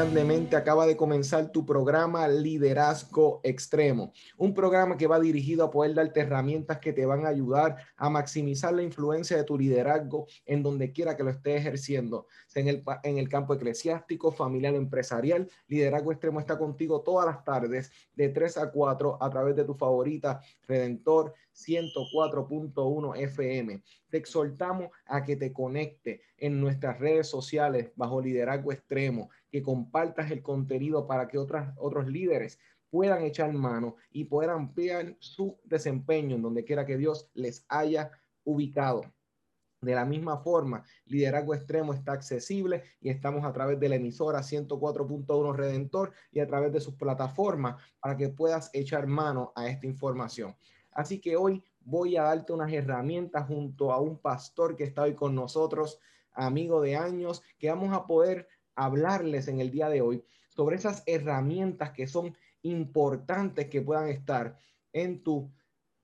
[0.00, 0.56] Grandemente.
[0.56, 6.20] Acaba de comenzar tu programa Liderazgo Extremo, un programa que va dirigido a poder darte
[6.20, 10.90] herramientas que te van a ayudar a maximizar la influencia de tu liderazgo en donde
[10.90, 15.50] quiera que lo estés ejerciendo, en el, campo eclesiástico, familiar o empresarial.
[15.68, 19.74] Liderazgo Extremo está contigo todas las tardes de 3 a 4 a través de tu
[19.74, 23.82] favorita Redentor 104.1 FM.
[24.08, 30.30] Te exhortamos a que te conecte en nuestras redes sociales bajo liderazgo extremo, que compartas
[30.30, 32.58] el contenido para que otras, otros líderes
[32.90, 38.10] puedan echar mano y puedan ampliar su desempeño en donde quiera que Dios les haya
[38.44, 39.02] ubicado.
[39.80, 44.40] De la misma forma, Liderazgo Extremo está accesible y estamos a través de la emisora
[44.40, 49.86] 104.1 Redentor y a través de sus plataformas para que puedas echar mano a esta
[49.86, 50.54] información.
[50.92, 55.14] Así que hoy voy a darte unas herramientas junto a un pastor que está hoy
[55.14, 55.98] con nosotros,
[56.32, 58.48] amigo de años, que vamos a poder
[58.84, 64.56] hablarles en el día de hoy sobre esas herramientas que son importantes que puedan estar
[64.92, 65.52] en tu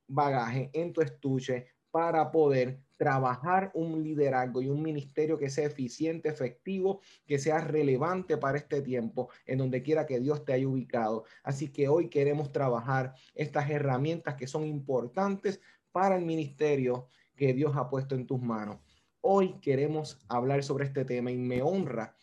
[0.07, 6.29] bagaje, en tu estuche, para poder trabajar un liderazgo y un ministerio que sea eficiente,
[6.29, 11.23] efectivo, que sea relevante para este tiempo, en donde quiera que Dios te haya ubicado.
[11.43, 15.59] Así que hoy queremos trabajar estas herramientas que son importantes
[15.91, 18.77] para el ministerio que Dios ha puesto en tus manos.
[19.21, 22.15] Hoy queremos hablar sobre este tema y me honra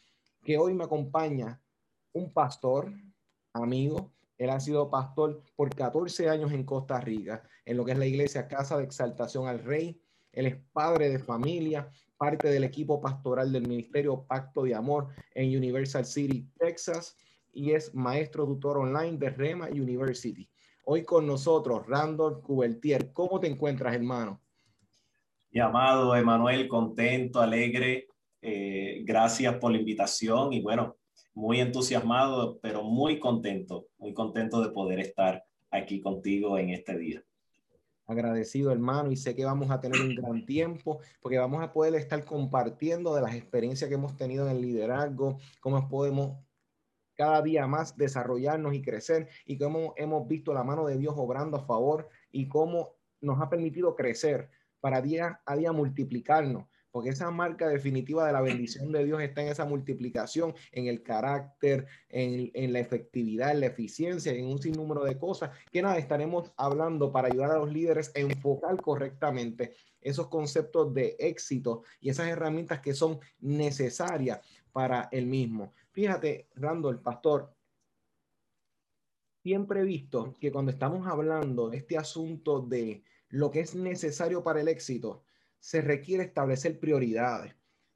[0.44, 1.60] que hoy me acompaña
[2.12, 2.92] un pastor,
[3.52, 4.12] amigo.
[4.36, 8.06] Él ha sido pastor por 14 años en Costa Rica, en lo que es la
[8.06, 10.00] iglesia Casa de Exaltación al Rey.
[10.32, 15.56] Él es padre de familia, parte del equipo pastoral del Ministerio Pacto de Amor en
[15.56, 17.16] Universal City, Texas,
[17.52, 20.48] y es maestro tutor online de Rema University.
[20.84, 23.12] Hoy con nosotros, Randolph Cubertier.
[23.12, 24.40] ¿Cómo te encuentras, hermano?
[25.50, 28.08] Mi amado Emanuel, contento, alegre.
[28.46, 30.98] Eh, gracias por la invitación y bueno,
[31.32, 37.24] muy entusiasmado, pero muy contento, muy contento de poder estar aquí contigo en este día.
[38.06, 41.94] Agradecido hermano y sé que vamos a tener un gran tiempo porque vamos a poder
[41.94, 46.36] estar compartiendo de las experiencias que hemos tenido en el liderazgo, cómo podemos
[47.14, 51.56] cada día más desarrollarnos y crecer y cómo hemos visto la mano de Dios obrando
[51.56, 54.50] a favor y cómo nos ha permitido crecer
[54.80, 59.42] para día a día multiplicarnos porque esa marca definitiva de la bendición de Dios está
[59.42, 65.02] en esa multiplicación, en el carácter, en, la efectividad, en la eficiencia, en un sinnúmero
[65.02, 70.28] de cosas que nada, estaremos hablando para ayudar a los líderes a enfocar correctamente esos
[70.28, 74.38] conceptos de éxito y esas herramientas que son necesarias
[74.70, 75.72] para el mismo.
[75.90, 77.52] Fíjate, Rando, el pastor,
[79.42, 84.44] siempre he visto que cuando estamos hablando de este asunto de lo que es necesario
[84.44, 85.24] para el éxito,
[85.64, 87.54] se requiere establecer prioridades.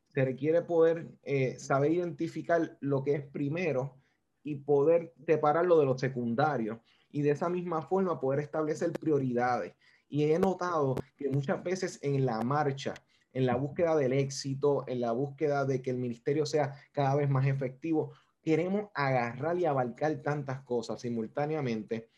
[0.08, 4.00] Se requiere poder eh, saber identificar lo que es primero
[4.42, 6.80] y poder separarlo de lo secundario.
[7.10, 9.74] Y de esa misma forma poder establecer prioridades.
[10.08, 12.94] Y he notado que muchas veces en la marcha,
[13.34, 17.28] en la búsqueda del éxito, en la búsqueda de que el ministerio sea cada vez
[17.28, 22.08] más efectivo, queremos agarrar y abarcar tantas cosas simultáneamente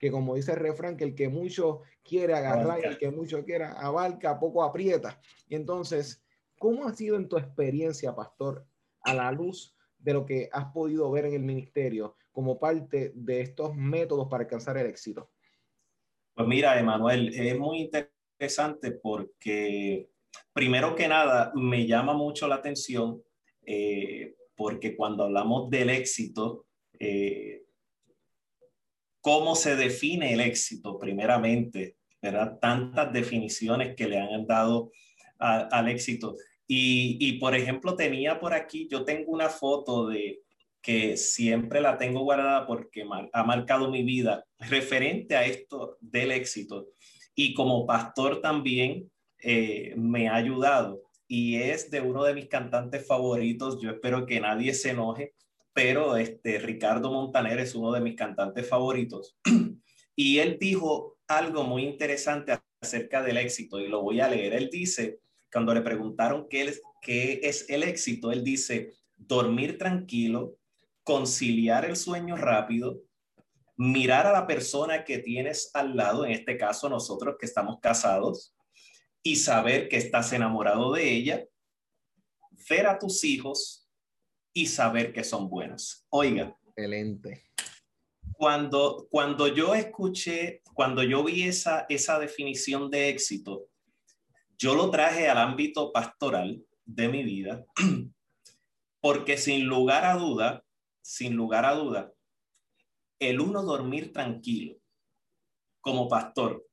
[0.00, 3.44] que como dice el refrán, que el que mucho quiere agarrar y el que mucho
[3.44, 5.20] quiera abarca, poco aprieta.
[5.46, 6.24] Y entonces,
[6.58, 8.66] ¿cómo ha sido en tu experiencia, pastor,
[9.02, 13.42] a la luz de lo que has podido ver en el ministerio como parte de
[13.42, 15.30] estos métodos para alcanzar el éxito?
[16.34, 20.08] Pues mira, Emanuel, es muy interesante porque
[20.54, 23.22] primero que nada me llama mucho la atención
[23.66, 26.64] eh, porque cuando hablamos del éxito,
[26.98, 27.59] eh,
[29.20, 32.58] cómo se define el éxito, primeramente, ¿verdad?
[32.60, 34.90] Tantas definiciones que le han dado
[35.38, 36.36] al éxito.
[36.66, 40.40] Y, y, por ejemplo, tenía por aquí, yo tengo una foto de
[40.82, 46.88] que siempre la tengo guardada porque ha marcado mi vida referente a esto del éxito.
[47.34, 49.10] Y como pastor también
[49.42, 51.02] eh, me ha ayudado.
[51.26, 53.80] Y es de uno de mis cantantes favoritos.
[53.80, 55.32] Yo espero que nadie se enoje,
[55.72, 59.36] pero este, Ricardo Montaner es uno de mis cantantes favoritos.
[60.16, 64.54] y él dijo algo muy interesante acerca del éxito y lo voy a leer.
[64.54, 65.20] Él dice,
[65.52, 70.56] cuando le preguntaron qué es, qué es el éxito, él dice, dormir tranquilo,
[71.02, 73.00] conciliar el sueño rápido,
[73.76, 78.54] mirar a la persona que tienes al lado, en este caso nosotros que estamos casados,
[79.22, 81.46] y saber que estás enamorado de ella,
[82.68, 83.79] ver a tus hijos
[84.52, 86.06] y saber que son buenos.
[86.10, 86.56] Oiga.
[86.68, 87.44] Excelente.
[88.32, 93.68] Cuando, cuando yo escuché, cuando yo vi esa, esa definición de éxito,
[94.56, 97.64] yo lo traje al ámbito pastoral de mi vida,
[99.00, 100.64] porque sin lugar a duda,
[101.02, 102.12] sin lugar a duda,
[103.18, 104.76] el uno dormir tranquilo
[105.80, 106.66] como pastor.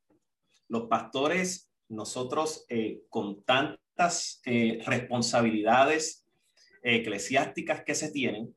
[0.69, 6.26] Los pastores, nosotros eh, con tantas eh, responsabilidades
[6.95, 8.56] eclesiásticas que se tienen,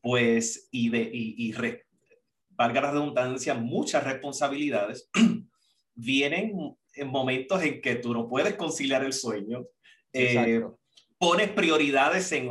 [0.00, 1.54] pues, y de, y,
[2.50, 5.10] valga la redundancia, muchas responsabilidades,
[5.94, 9.66] vienen en momentos en que tú no puedes conciliar el sueño,
[10.12, 10.62] eh,
[11.18, 12.48] pones prioridades en,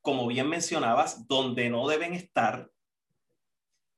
[0.00, 2.70] como bien mencionabas, donde no deben estar.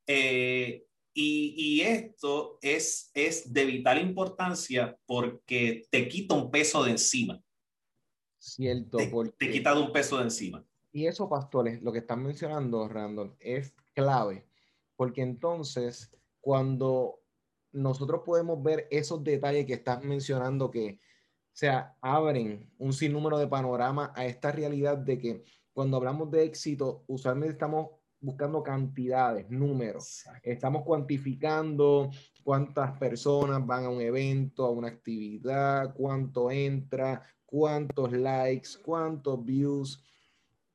[0.06, 0.84] Eh,
[1.14, 7.38] y, esto es, es de vital importancia porque te quita un peso de encima.
[8.42, 8.98] Cierto.
[8.98, 9.32] Te, porque...
[9.38, 10.66] te quita un peso de encima.
[10.90, 14.44] Y eso, pastores, lo que están mencionando, Randall, es clave,
[14.96, 16.10] porque entonces
[16.40, 17.20] cuando
[17.70, 23.46] nosotros podemos ver esos detalles que estás mencionando que, o sea, abren un sinnúmero de
[23.46, 27.90] panoramas a esta realidad de que cuando hablamos de éxito, usualmente estamos
[28.22, 30.24] buscando cantidades, números.
[30.42, 32.10] Estamos cuantificando
[32.44, 40.02] cuántas personas van a un evento, a una actividad, cuánto entra, cuántos likes, cuántos views.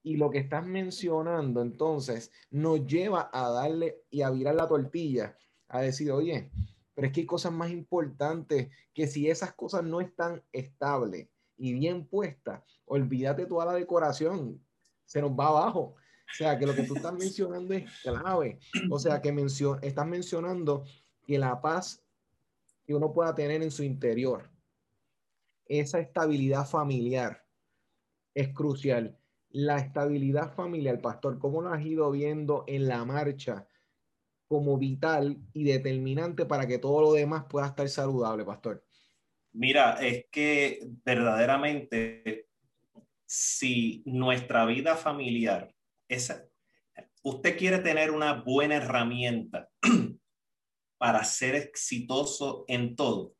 [0.03, 5.38] Y lo que estás mencionando entonces nos lleva a darle y a virar la tortilla,
[5.69, 6.51] a decir, oye,
[6.94, 11.73] pero es que hay cosas más importantes que si esas cosas no están estables y
[11.73, 14.61] bien puestas, olvídate toda la decoración,
[15.05, 15.95] se nos va abajo.
[16.29, 18.59] O sea, que lo que tú estás mencionando es clave.
[18.89, 20.83] O sea, que mencion estás mencionando
[21.25, 22.03] que la paz
[22.85, 24.50] que uno pueda tener en su interior,
[25.65, 27.45] esa estabilidad familiar
[28.33, 29.18] es crucial.
[29.50, 33.68] La estabilidad familiar, pastor, ¿cómo lo has ido viendo en la marcha
[34.47, 38.83] como vital y determinante para que todo lo demás pueda estar saludable, pastor?
[39.53, 42.47] Mira, es que verdaderamente
[43.25, 45.73] si nuestra vida familiar
[46.07, 46.33] es,
[47.24, 49.69] usted quiere tener una buena herramienta
[50.98, 53.36] para ser exitoso en todo,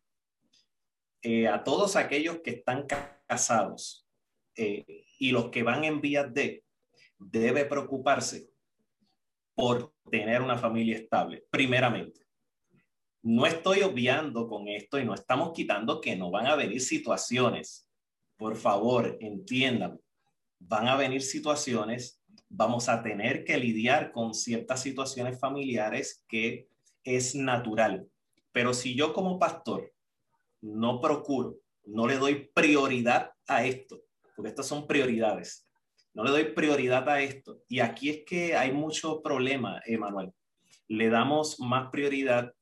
[1.22, 2.86] eh, a todos aquellos que están
[3.28, 4.08] casados
[4.56, 6.64] eh, y los que van en vías de,
[7.18, 8.50] debe preocuparse
[9.56, 12.22] por tener una familia estable, primeramente.
[13.24, 17.90] No estoy obviando con esto y no estamos quitando que no van a venir situaciones.
[18.38, 20.00] Por favor, entiendan,
[20.60, 22.17] van a venir situaciones,
[22.50, 26.68] vamos a tener que lidiar con ciertas situaciones familiares que
[27.04, 28.08] es natural.
[28.52, 29.94] Pero si yo como pastor
[30.62, 34.02] no procuro, no le doy prioridad a esto,
[34.36, 35.68] porque estas son prioridades,
[36.14, 37.62] no le doy prioridad a esto.
[37.68, 40.34] Y aquí es que hay mucho problema, Emanuel.
[40.88, 42.54] Le damos más prioridad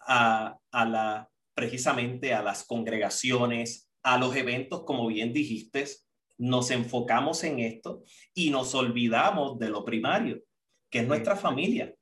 [0.00, 5.86] a, a la, precisamente a las congregaciones, a los eventos, como bien dijiste,
[6.38, 10.42] nos enfocamos en esto y nos olvidamos de lo primario,
[10.88, 11.94] que es nuestra familia.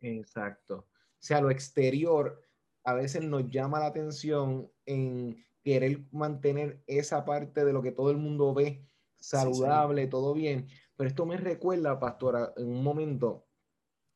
[0.00, 0.86] Exacto.
[0.90, 2.40] O sea, lo exterior
[2.84, 8.10] a veces nos llama la atención en querer mantener esa parte de lo que todo
[8.10, 10.68] el mundo ve saludable, todo bien.
[10.96, 13.46] Pero esto me recuerda, pastora, en un momento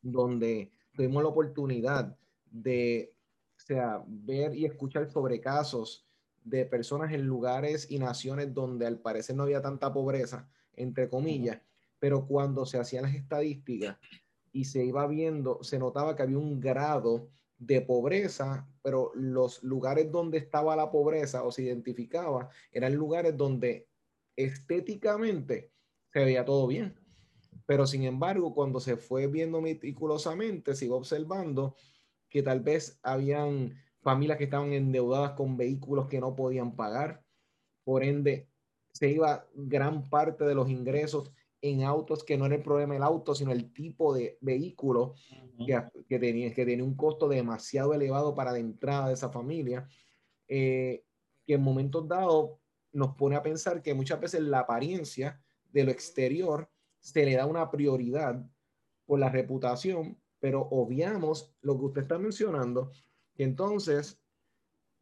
[0.00, 3.14] donde tuvimos la oportunidad de
[3.56, 6.06] o sea, ver y escuchar sobre casos
[6.44, 11.60] de personas en lugares y naciones donde al parecer no había tanta pobreza, entre comillas,
[11.98, 13.96] pero cuando se hacían las estadísticas
[14.52, 20.10] y se iba viendo, se notaba que había un grado de pobreza, pero los lugares
[20.10, 23.88] donde estaba la pobreza o se identificaba eran lugares donde
[24.34, 25.70] estéticamente
[26.12, 26.94] se veía todo bien.
[27.66, 31.76] Pero sin embargo, cuando se fue viendo meticulosamente, se iba observando
[32.28, 37.22] que tal vez habían familias que estaban endeudadas con vehículos que no podían pagar.
[37.84, 38.48] Por ende,
[38.92, 41.32] se iba gran parte de los ingresos
[41.62, 45.14] en autos que no era el problema el auto, sino el tipo de vehículo
[46.08, 49.88] que, tenía, que tenía un costo demasiado elevado para la entrada de esa familia,
[50.48, 51.04] eh,
[51.46, 52.58] que en momentos dados
[52.92, 55.40] nos pone a pensar que muchas veces la apariencia
[55.70, 56.68] de lo exterior
[57.00, 58.44] se le da una prioridad
[59.06, 64.20] por la reputación, pero obviamos lo que usted está mencionando, que entonces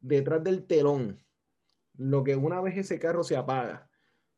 [0.00, 1.25] detrás del telón,
[1.94, 3.90] lo que una vez ese carro se apaga,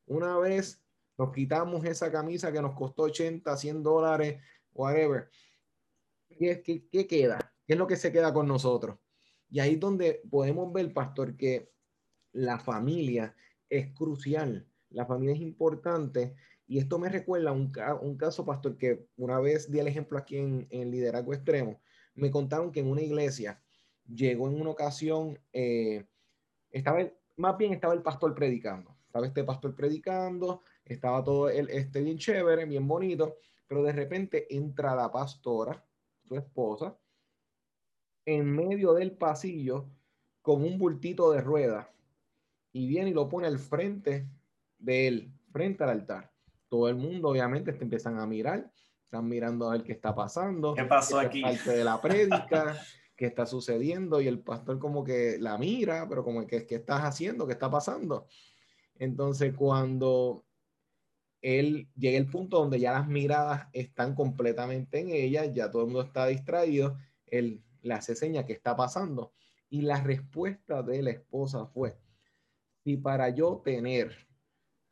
[0.06, 0.82] una vez
[1.18, 5.30] Nos quitamos esa camisa que nos costó 80, 100 dólares, whatever.
[6.28, 7.54] ¿Qué, qué, qué queda?
[7.66, 8.98] ¿Qué es lo que se queda con nosotros?
[9.50, 11.70] Y ahí es donde podemos ver, pastor, que
[12.32, 13.36] la familia
[13.68, 14.66] es crucial.
[14.88, 16.34] La familia es importante.
[16.66, 17.70] Y esto me recuerda un,
[18.00, 21.80] un caso, pastor, que una vez di el ejemplo aquí en, en Liderazgo Extremo.
[22.14, 23.61] Me contaron que en una iglesia
[24.14, 26.06] llegó en una ocasión, eh,
[26.70, 26.98] estaba
[27.36, 28.96] más bien estaba el pastor predicando.
[29.06, 34.54] Estaba este pastor predicando, estaba todo el, este bien chévere, bien bonito, pero de repente
[34.54, 35.84] entra la pastora,
[36.26, 36.96] su esposa,
[38.24, 39.86] en medio del pasillo
[40.40, 41.90] con un bultito de rueda
[42.72, 44.26] y viene y lo pone al frente
[44.78, 46.32] de él, frente al altar.
[46.68, 48.72] Todo el mundo obviamente te empiezan a mirar,
[49.04, 50.74] están mirando a ver qué está pasando.
[50.74, 51.42] ¿Qué pasó aquí?
[51.42, 52.76] Parte de la prédica,
[53.16, 57.02] qué está sucediendo y el pastor como que la mira, pero como que qué estás
[57.02, 58.26] haciendo, qué está pasando.
[58.96, 60.44] Entonces cuando
[61.40, 65.88] él llega el punto donde ya las miradas están completamente en ella, ya todo el
[65.88, 69.32] mundo está distraído, él le hace seña que está pasando.
[69.68, 71.98] Y la respuesta de la esposa fue,
[72.84, 74.28] si para yo tener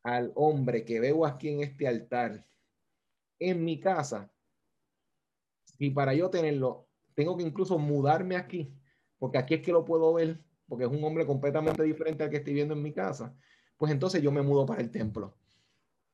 [0.02, 2.46] al hombre que veo aquí en este altar
[3.38, 4.32] en mi casa,
[5.78, 8.72] si para yo tenerlo, tengo que incluso mudarme aquí,
[9.18, 12.38] porque aquí es que lo puedo ver, porque es un hombre completamente diferente al que
[12.38, 13.34] estoy viendo en mi casa,
[13.76, 15.34] pues entonces yo me mudo para el templo.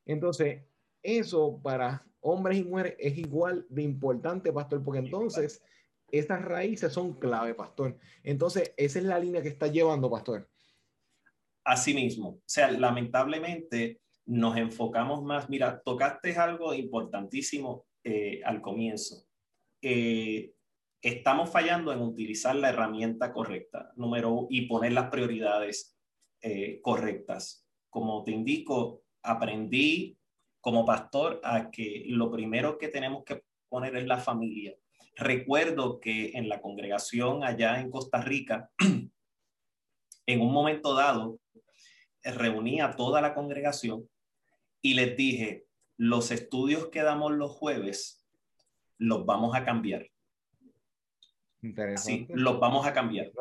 [0.04, 0.62] Entonces,
[1.02, 5.62] eso para hombres y mujeres es igual de importante, pastor, porque entonces
[6.10, 7.98] estas raíces son clave, pastor.
[8.22, 10.48] Entonces, esa es la línea que está llevando, pastor.
[11.64, 12.28] Así mismo.
[12.28, 15.48] O sea, lamentablemente nos enfocamos más.
[15.48, 19.26] Mira, tocaste algo importantísimo eh, al comienzo.
[19.82, 20.52] Eh,
[21.08, 25.96] estamos fallando en utilizar la herramienta correcta, número y poner las prioridades
[26.40, 27.66] eh, correctas.
[27.90, 30.18] Como te indico, aprendí
[30.60, 34.76] como pastor a que lo primero que tenemos que poner es la familia
[35.16, 38.70] Recuerdo que en la congregación allá en Costa Rica,
[40.26, 41.40] en un momento dado,
[42.22, 44.06] reuní a toda la congregación
[44.82, 48.26] y les dije, los estudios que damos los jueves,
[48.98, 50.10] los vamos a cambiar.
[51.96, 53.32] Sí, los vamos a cambiar.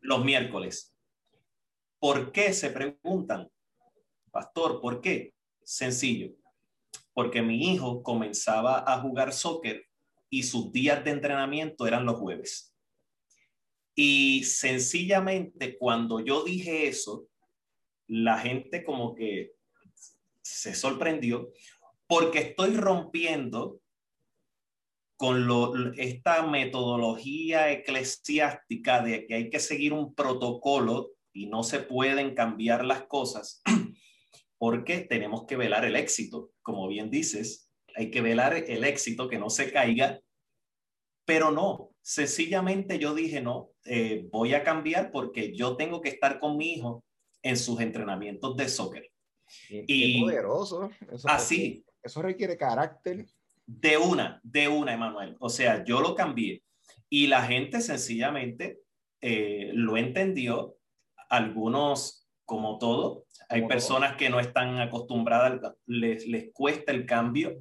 [0.00, 0.94] Los miércoles.
[1.98, 2.52] ¿Por qué?
[2.52, 3.50] Se preguntan.
[4.30, 5.34] Pastor, ¿por qué?
[5.62, 6.32] Sencillo.
[7.12, 9.86] Porque mi hijo comenzaba a jugar soccer
[10.28, 12.74] y sus días de entrenamiento eran los jueves.
[13.94, 17.28] Y sencillamente cuando yo dije eso,
[18.08, 19.52] la gente como que
[20.42, 21.50] se sorprendió
[22.06, 23.80] porque estoy rompiendo
[25.16, 31.80] con lo, esta metodología eclesiástica de que hay que seguir un protocolo y no se
[31.80, 33.62] pueden cambiar las cosas
[34.58, 39.38] porque tenemos que velar el éxito, como bien dices, hay que velar el éxito, que
[39.38, 40.20] no se caiga
[41.24, 46.38] pero no, sencillamente yo dije, no, eh, voy a cambiar porque yo tengo que estar
[46.38, 47.04] con mi hijo
[47.42, 49.10] en sus entrenamientos de soccer.
[49.70, 50.90] y poderoso.
[51.10, 51.84] Eso así.
[52.02, 53.26] eso requiere carácter.
[53.66, 55.36] De una, de una, Emanuel.
[55.40, 56.62] O sea, yo lo cambié
[57.08, 58.80] y la gente sencillamente
[59.20, 60.76] eh, lo entendió.
[61.30, 67.58] Algunos, como todo, hay personas que no están acostumbradas, les, les cuesta el cambio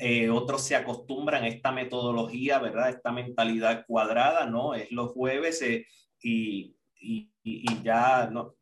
[0.00, 2.90] eh, otros se acostumbran a esta metodología, ¿verdad?
[2.90, 4.74] Esta mentalidad cuadrada, ¿no?
[4.74, 5.86] Es los jueves eh,
[6.22, 8.54] y, y, y, ya, ¿no?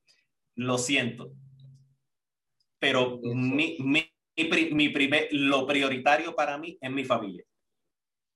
[0.54, 1.32] Lo siento.
[2.78, 4.04] Pero mi, mi,
[4.36, 7.44] mi, primer, lo prioritario para mí es mi familia.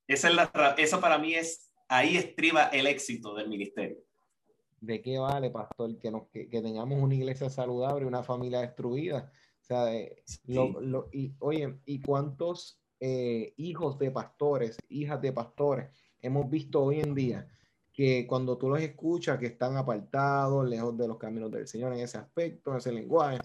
[0.06, 3.98] Esa es la, eso para mí es, ahí estriba el éxito del ministerio.
[4.80, 9.30] ¿De qué vale, pastor, que, nos, que, que tengamos una iglesia saludable, una familia destruida?
[9.60, 9.86] O sea,
[10.46, 15.88] lo, lo, y, oye, ¿y cuántos eh, hijos de pastores, hijas de pastores,
[16.20, 17.48] hemos visto hoy en día
[17.92, 22.00] que cuando tú los escuchas que están apartados, lejos de los caminos del Señor en
[22.00, 23.38] ese aspecto, en ese lenguaje,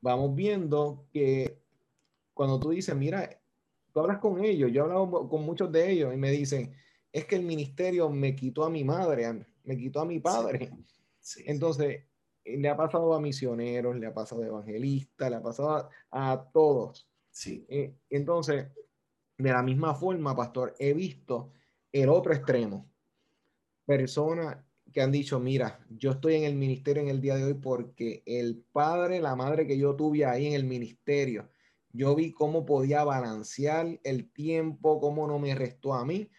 [0.00, 1.58] vamos viendo que
[2.38, 3.28] cuando tú dices, mira,
[3.92, 6.72] tú hablas con ellos, yo he hablado con muchos de ellos y me dicen,
[7.10, 10.70] es que el ministerio me quitó a mi madre, me quitó a mi padre.
[11.46, 12.04] Entonces,
[12.44, 17.10] le ha pasado a misioneros, le ha pasado a evangelistas, le ha pasado a todos.
[17.28, 17.66] Sí.
[17.68, 18.68] Eh, entonces,
[19.36, 21.50] de la misma forma, pastor, he visto
[21.90, 22.88] el otro extremo.
[23.84, 24.58] Personas
[24.92, 28.22] que han dicho, mira, yo estoy en el ministerio en el día de hoy porque
[28.26, 31.48] el padre, la madre que yo tuve ahí en el ministerio,
[31.92, 36.30] yo vi cómo podía balancear el tiempo, cómo no me restó a mí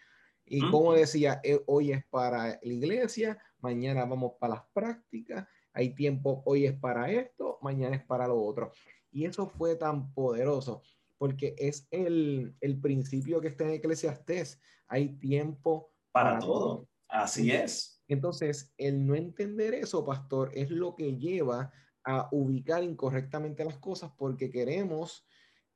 [0.44, 5.94] y cómo decía, eh, hoy es para la iglesia, mañana vamos para las prácticas, hay
[5.94, 8.72] tiempo, hoy es para esto, mañana es para lo otro.
[9.12, 10.82] Y eso fue tan poderoso
[11.20, 14.58] porque es el, principio que está en Eclesiastés.
[14.88, 16.88] Hay tiempo para, todo.
[17.08, 18.02] Así es.
[18.08, 21.70] Entonces, el no entender eso, pastor, es lo que lleva
[22.04, 25.26] a ubicar incorrectamente las cosas porque queremos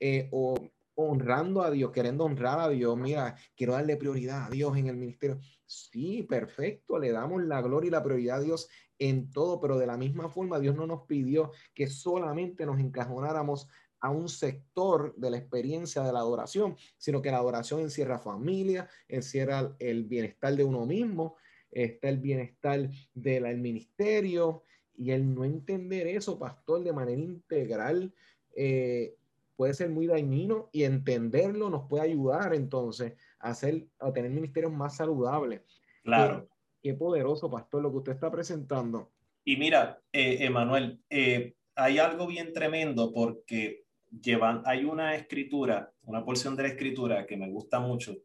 [0.01, 0.55] eh, o
[0.97, 4.97] honrando a Dios, queriendo honrar a Dios, mira, quiero darle prioridad a Dios en el
[4.97, 5.41] ministerio.
[5.67, 9.87] Sí, perfecto, le damos la gloria y la prioridad a Dios en todo, pero de
[9.87, 13.69] la misma forma Dios no nos pidió que solamente nos encajonáramos
[14.01, 18.89] a un sector de la experiencia de la adoración, sino que la adoración encierra familia,
[19.09, 21.37] encierra el bienestar de uno mismo,
[21.71, 24.63] está el bienestar del ministerio,
[24.97, 28.13] y el no entender eso, pastor, de manera integral,
[28.55, 29.17] eh,
[29.57, 34.73] puede ser muy dañino y entenderlo nos puede ayudar entonces a, hacer, a tener ministerios
[34.73, 35.63] más saludables.
[36.03, 36.49] Claro.
[36.83, 39.11] Qué, poderoso, pastor, lo que usted está presentando.
[39.45, 43.85] Y mira, eh, Emanuel, eh, hay algo bien tremendo porque
[44.23, 48.17] llevan, hay una escritura, una porción de la escritura que me gusta mucho,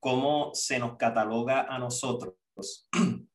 [0.00, 2.34] cómo se nos cataloga a nosotros.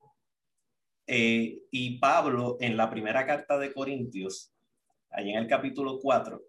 [1.12, 4.54] Eh, y Pablo en la primera carta de Corintios,
[5.10, 6.40] ahí en el capítulo 4,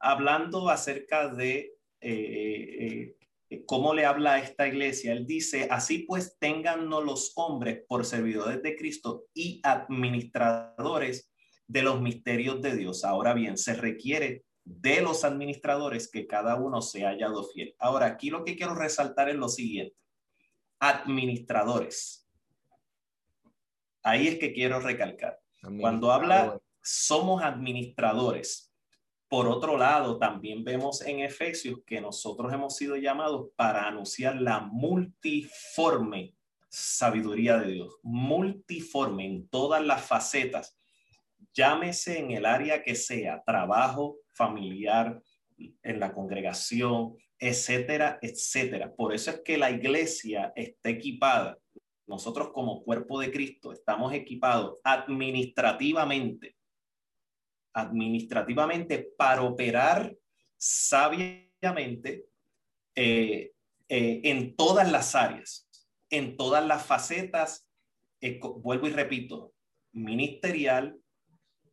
[0.00, 3.14] hablando acerca de eh,
[3.50, 8.04] eh, cómo le habla a esta iglesia, él dice, así pues tengannos los hombres por
[8.04, 11.30] servidores de Cristo y administradores
[11.66, 13.04] de los misterios de Dios.
[13.04, 17.74] Ahora bien, se requiere de los administradores que cada uno se haya hallado fiel.
[17.78, 19.96] Ahora, aquí lo que quiero resaltar es lo siguiente.
[20.78, 22.28] Administradores.
[24.02, 25.38] Ahí es que quiero recalcar.
[25.78, 28.69] Cuando habla, somos administradores.
[29.30, 34.58] Por otro lado, también vemos en Efesios que nosotros hemos sido llamados para anunciar la
[34.58, 36.34] multiforme
[36.68, 40.76] sabiduría de Dios, multiforme en todas las facetas,
[41.54, 45.22] llámese en el área que sea, trabajo, familiar,
[45.56, 48.92] en la congregación, etcétera, etcétera.
[48.96, 51.56] Por eso es que la iglesia está equipada.
[52.04, 56.56] Nosotros como cuerpo de Cristo estamos equipados administrativamente
[57.72, 60.16] administrativamente para operar
[60.56, 62.26] sabiamente
[62.94, 63.52] eh,
[63.88, 65.68] eh, en todas las áreas,
[66.10, 67.68] en todas las facetas,
[68.20, 69.54] eh, vuelvo y repito,
[69.92, 70.98] ministerial,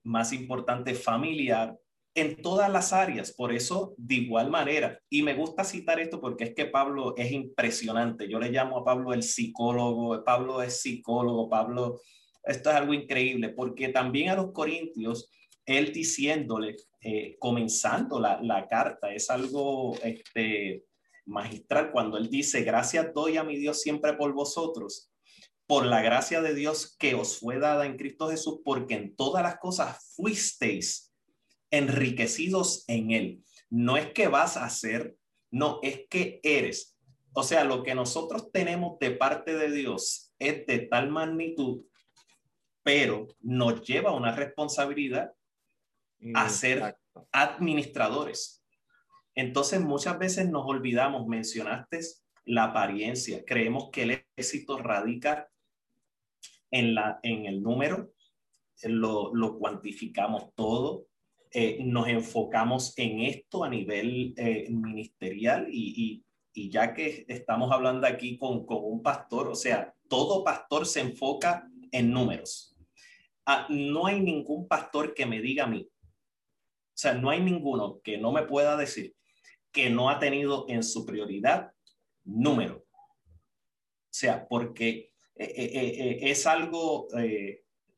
[0.03, 1.77] más importante, familiar,
[2.15, 3.31] en todas las áreas.
[3.31, 7.31] Por eso, de igual manera, y me gusta citar esto porque es que Pablo es
[7.31, 8.27] impresionante.
[8.27, 12.01] Yo le llamo a Pablo el psicólogo, Pablo es psicólogo, Pablo,
[12.43, 15.29] esto es algo increíble, porque también a los corintios
[15.67, 20.85] él diciéndole, eh, comenzando la, la, carta, es algo este,
[21.25, 25.11] magistral cuando él dice, gracias doy a mi Dios siempre por vosotros,
[25.67, 29.43] por la gracia de Dios que os fue dada en Cristo Jesús, porque en todas
[29.43, 31.13] las cosas fuisteis
[31.69, 33.43] enriquecidos en Él.
[33.69, 35.17] No es que vas a ser,
[35.51, 36.97] no, es que eres.
[37.33, 41.83] O sea, lo que nosotros tenemos de parte de Dios es de tal magnitud,
[42.83, 45.33] pero nos lleva a una responsabilidad
[46.33, 46.95] a ser
[47.31, 48.63] administradores.
[49.35, 51.99] Entonces, muchas veces nos olvidamos, mencionaste
[52.45, 55.49] la apariencia, creemos que el éxito radica
[56.71, 58.13] en, la, en el número,
[58.83, 61.07] lo, lo cuantificamos todo,
[61.51, 67.71] eh, nos enfocamos en esto a nivel eh, ministerial y, y, y, ya que estamos
[67.71, 72.75] hablando aquí con, con, un pastor, o sea, todo pastor se enfoca en números.
[73.45, 75.87] Ah, no hay ningún pastor que me diga a mí,
[76.97, 79.13] o sea, no hay ninguno que no me pueda decir
[79.71, 81.71] que no ha tenido en su prioridad
[82.23, 82.77] número.
[82.77, 87.07] O sea, porque eh, eh, eh, es algo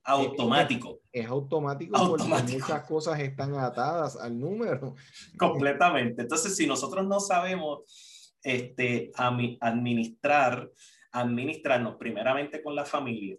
[0.04, 1.00] automático.
[1.14, 4.96] Es, automático, automático porque muchas cosas están atadas al número.
[5.40, 6.24] Completamente.
[6.24, 10.70] Entonces, si nosotros no sabemos este, administrar,
[11.14, 13.38] administrarnos primeramente con la familia,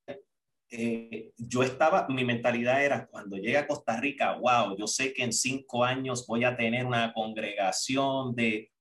[0.69, 5.23] eh, yo estaba, mi mentalidad era cuando llegue a Costa Rica, wow, yo sé que
[5.23, 8.71] en cinco años voy a tener una congregación de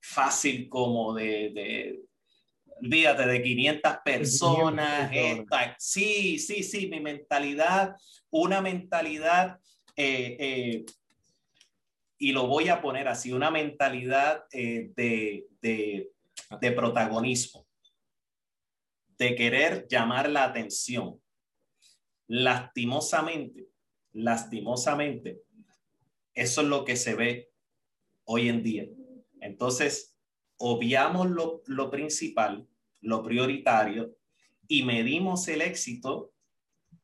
[0.00, 2.00] fácil como de, de
[2.80, 5.10] olvídate, de 500 personas.
[5.78, 7.96] sí, sí, sí, mi mentalidad,
[8.30, 9.58] una mentalidad,
[9.96, 10.86] eh, eh,
[12.18, 16.10] y lo voy a poner así, una mentalidad de, de
[16.60, 17.66] de protagonismo,
[19.18, 21.20] de querer llamar la atención.
[22.28, 23.68] Lastimosamente,
[24.12, 25.42] lastimosamente,
[26.34, 27.50] eso es lo que se ve
[28.24, 28.86] hoy en día.
[29.40, 30.16] Entonces,
[30.58, 32.68] obviamos lo, lo principal,
[33.00, 34.14] lo prioritario,
[34.66, 36.32] y medimos el éxito,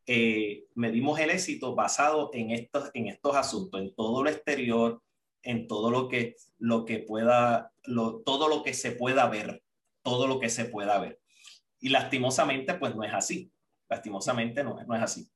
[0.06, 5.02] eh, medimos el éxito basado en estos, en estos asuntos, en todo lo exterior,
[5.42, 7.72] en todo lo que, lo que pueda,
[8.24, 9.62] todo lo que se pueda ver,
[10.02, 11.20] todo lo que se pueda ver.
[11.80, 13.50] Y lastimosamente, pues no es así.
[13.94, 15.28] Lastimosamente no, no es así.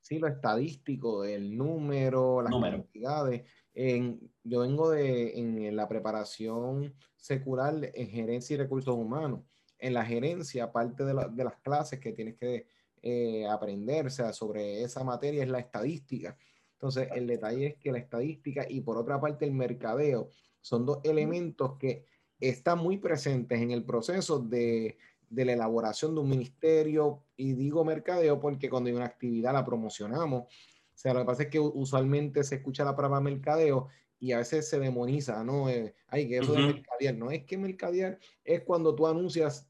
[0.00, 2.78] Sí, lo estadístico, el número, las número.
[2.78, 3.42] cantidades.
[3.74, 9.42] En, yo vengo de en la preparación secular en gerencia y recursos humanos
[9.78, 12.66] en la gerencia, parte de, las clases que tienes que
[13.02, 16.36] eh, aprender sobre esa materia es la estadística.
[16.72, 20.28] Entonces, el detalle es que la estadística y por otra parte el mercadeo
[20.60, 22.04] son dos elementos que
[22.38, 24.96] están muy presentes en el proceso de,
[25.30, 27.24] de la elaboración de un ministerio.
[27.36, 30.42] Y digo mercadeo porque cuando hay una actividad la promocionamos.
[30.42, 30.48] O
[30.94, 33.88] sea, lo que pasa es que usualmente se escucha la palabra mercadeo
[34.18, 35.70] y a veces se demoniza, ¿no?
[35.70, 37.14] Eh, ay, que eso de mercadear.
[37.14, 39.66] No es que mercadear es cuando tú anuncias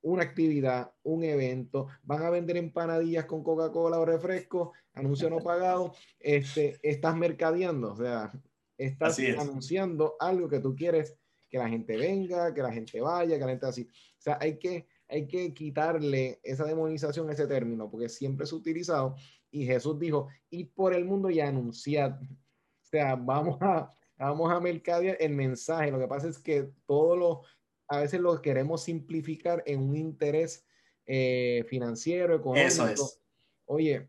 [0.00, 5.94] una actividad, un evento, van a vender empanadillas con Coca-Cola o refresco, anuncio no pagado,
[6.20, 8.30] este, estás mercadeando, o sea,
[8.76, 11.16] estás anunciando algo que tú quieres
[11.54, 13.82] que la gente venga, que la gente vaya, que la gente así.
[13.82, 18.52] O sea, hay que, hay que quitarle esa demonización a ese término, porque siempre es
[18.52, 19.14] utilizado
[19.52, 22.18] y Jesús dijo, y por el mundo y anunciar.
[22.20, 23.88] O sea, vamos a,
[24.18, 25.92] vamos a mercadear el mensaje.
[25.92, 27.38] Lo que pasa es que todos los
[27.86, 30.66] a veces lo queremos simplificar en un interés
[31.06, 32.66] eh, financiero, económico.
[32.66, 33.22] Eso es.
[33.66, 34.08] Oye,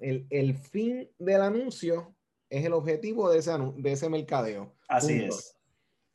[0.00, 2.14] el, el, fin del anuncio
[2.50, 4.76] es el objetivo de ese, de ese mercadeo.
[4.86, 5.56] Así es.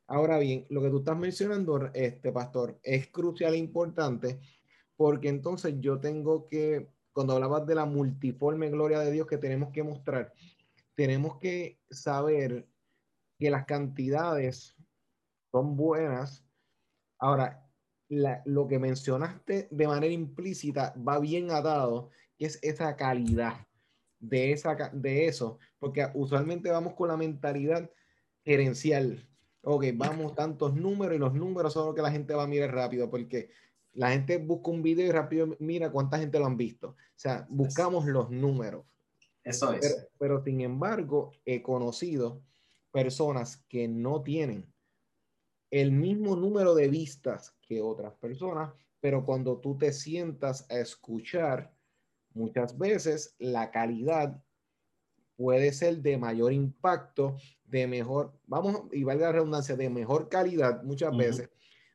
[0.07, 4.39] Ahora bien, lo que tú estás mencionando, este pastor, es crucial e importante
[4.95, 9.71] porque entonces yo tengo que, cuando hablabas de la multiforme gloria de Dios que tenemos
[9.71, 10.33] que mostrar,
[10.93, 12.67] tenemos que saber
[13.37, 14.75] que las cantidades
[15.51, 16.45] son buenas.
[17.19, 17.69] Ahora,
[18.09, 23.67] lo que mencionaste de manera implícita va bien atado, que es esa calidad
[24.19, 27.89] de, esa, de eso, porque usualmente vamos con la mentalidad
[28.43, 29.27] gerencial.
[29.65, 32.73] Ok, vamos tantos números y los números son lo que la gente va a mirar
[32.73, 33.49] rápido, porque
[33.93, 36.89] la gente busca un video y rápido mira cuánta gente lo han visto.
[36.89, 38.85] O sea, buscamos los números.
[39.43, 39.81] Eso es.
[39.81, 42.41] Pero, pero sin embargo, he conocido
[42.91, 44.73] personas que no tienen
[45.71, 51.73] el mismo número de vistas que otras personas, pero cuando tú te sientas a escuchar,
[52.33, 54.41] muchas veces la calidad
[55.35, 60.83] puede ser de mayor impacto, de mejor, vamos, y valga la redundancia, de mejor calidad
[60.83, 61.49] muchas veces,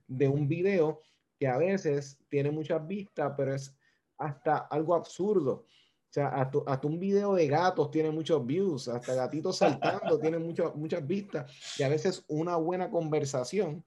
[0.07, 1.01] de un video
[1.39, 3.75] que a veces tiene muchas vistas, pero es
[4.19, 5.65] hasta algo absurdo.
[6.11, 10.75] O sea, hasta, un video de gatos tiene muchos views, hasta gatitos saltando tiene muchas
[10.75, 11.51] muchas vistas.
[11.79, 13.85] Y a veces una buena conversación,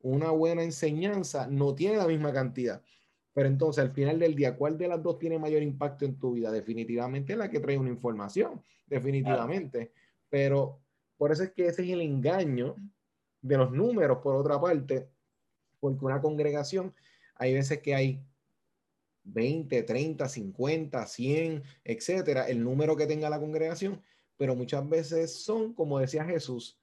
[0.00, 2.80] una buena enseñanza no tiene la misma cantidad.
[3.38, 6.32] Pero entonces, al final del día, ¿cuál de las dos tiene mayor impacto en tu
[6.32, 6.50] vida?
[6.50, 9.92] Definitivamente la que trae una información, definitivamente.
[10.28, 10.80] Pero
[11.16, 12.74] por eso es que ese es el engaño
[13.40, 15.08] de los números, por otra parte,
[15.78, 16.92] porque una congregación,
[17.36, 18.20] hay veces que hay
[19.22, 24.02] 20, 30, 50, 100, etcétera, el número que tenga la congregación,
[24.36, 26.76] pero muchas veces son, como decía Jesús,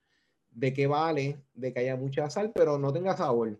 [0.51, 3.59] de que vale, de que haya mucha sal, pero no tenga sabor.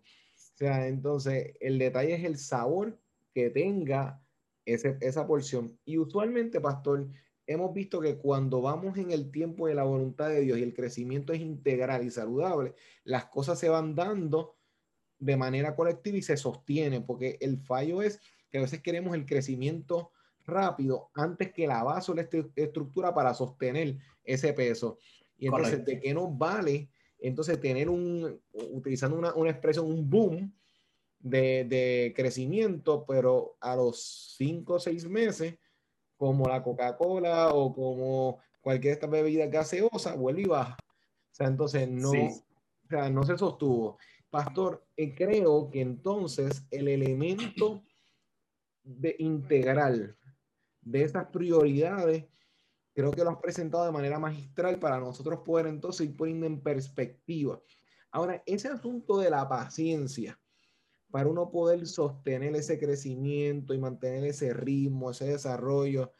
[0.56, 2.98] O sea, entonces el detalle es el sabor
[3.34, 4.22] que tenga
[4.66, 5.78] ese, esa porción.
[5.86, 7.08] Y usualmente, pastor,
[7.46, 10.74] hemos visto que cuando vamos en el tiempo de la voluntad de Dios y el
[10.74, 14.56] crecimiento es integral y saludable, las cosas se van dando
[15.20, 18.20] de manera colectiva y se sostiene, porque el fallo es
[18.58, 20.12] a veces queremos el crecimiento
[20.46, 25.00] rápido antes que la base o la estructura para sostener ese peso.
[25.38, 30.54] Y entonces, ¿de qué nos vale entonces tener un, utilizando una, una expresión, un boom
[31.20, 35.56] de, de, crecimiento, pero a los cinco o seis meses,
[36.18, 40.78] como la Coca-Cola o como cualquier esta bebida gaseosa, vuelve y baja.
[40.80, 43.98] O sea, entonces no, o sea, no se sostuvo.
[44.30, 47.84] Pastor, eh, creo que entonces el elemento
[48.84, 50.16] de integral
[50.82, 52.26] de esas prioridades,
[52.96, 56.60] creo que lo has presentado de manera magistral para nosotros poder entonces ir poniendo en
[56.60, 57.62] perspectiva.
[58.10, 60.40] Ahora, ese asunto de la paciencia,
[61.12, 66.12] para uno poder sostener ese crecimiento y mantener ese ritmo, ese desarrollo,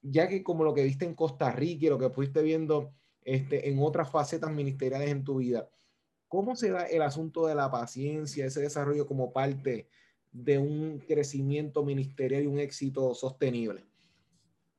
[0.00, 3.68] ya que como lo que viste en Costa Rica y lo que fuiste viendo este,
[3.68, 5.68] en otras facetas ministeriales en tu vida,
[6.28, 9.88] ¿Cómo se da el asunto de la paciencia, ese desarrollo como parte
[10.30, 13.87] de un crecimiento ministerial y un éxito sostenible?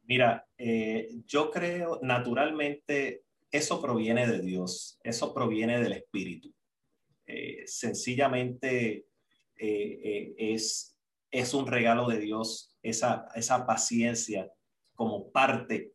[0.09, 6.51] Mira, eh, yo creo naturalmente eso proviene de Dios, eso proviene del Espíritu.
[7.27, 9.05] Eh, sencillamente
[9.55, 10.97] eh, es,
[11.29, 14.51] es un regalo de Dios esa, esa paciencia
[14.95, 15.93] como parte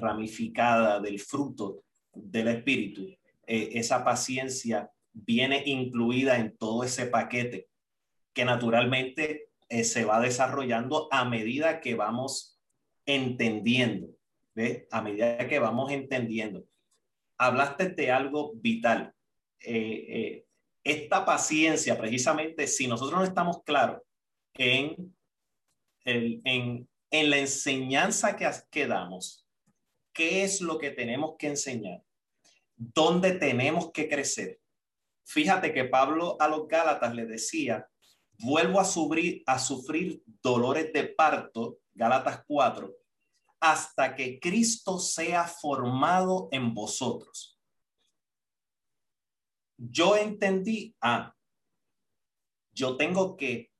[0.00, 3.06] ramificada del fruto del Espíritu.
[3.46, 7.68] esa paciencia viene incluida en todo ese paquete
[8.34, 12.57] que naturalmente se va desarrollando a medida que vamos
[13.08, 14.08] entendiendo,
[14.54, 14.86] ¿ves?
[14.90, 16.64] A medida que vamos entendiendo.
[17.38, 19.14] Hablaste de algo vital.
[19.60, 20.44] Eh, eh,
[20.84, 24.02] esta paciencia, precisamente, si nosotros no estamos claros
[24.54, 25.16] en,
[26.04, 29.46] en, en la enseñanza que, que damos,
[30.12, 32.02] qué es lo que tenemos que enseñar,
[32.76, 34.60] dónde tenemos que crecer.
[35.24, 37.88] Fíjate que Pablo a los Gálatas le decía,
[38.38, 42.94] vuelvo a sufrir, a sufrir dolores de parto Gálatas 4,
[43.58, 47.58] hasta que Cristo sea formado en vosotros.
[49.76, 51.34] Yo entendí, ah,
[52.72, 53.72] yo tengo que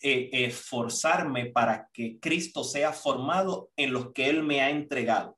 [0.00, 5.36] eh, esforzarme para que Cristo sea formado en los que Él me ha entregado.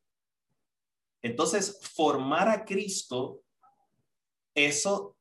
[1.23, 3.43] Entonces, formar a Cristo,
[4.55, 5.17] eso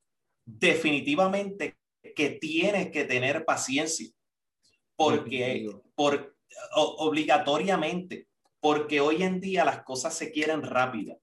[0.46, 1.78] definitivamente
[2.16, 4.10] que tiene que tener paciencia,
[4.96, 6.35] porque, porque
[6.76, 8.28] obligatoriamente,
[8.60, 11.18] porque hoy en día las cosas se quieren rápidas.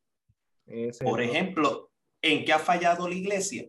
[1.01, 1.91] Por ejemplo,
[2.23, 3.69] ¿en qué ha fallado la iglesia?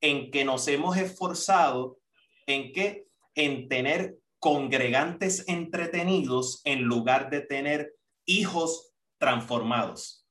[0.00, 1.98] En que nos hemos esforzado
[2.46, 10.26] en que en tener congregantes entretenidos en lugar de tener hijos transformados.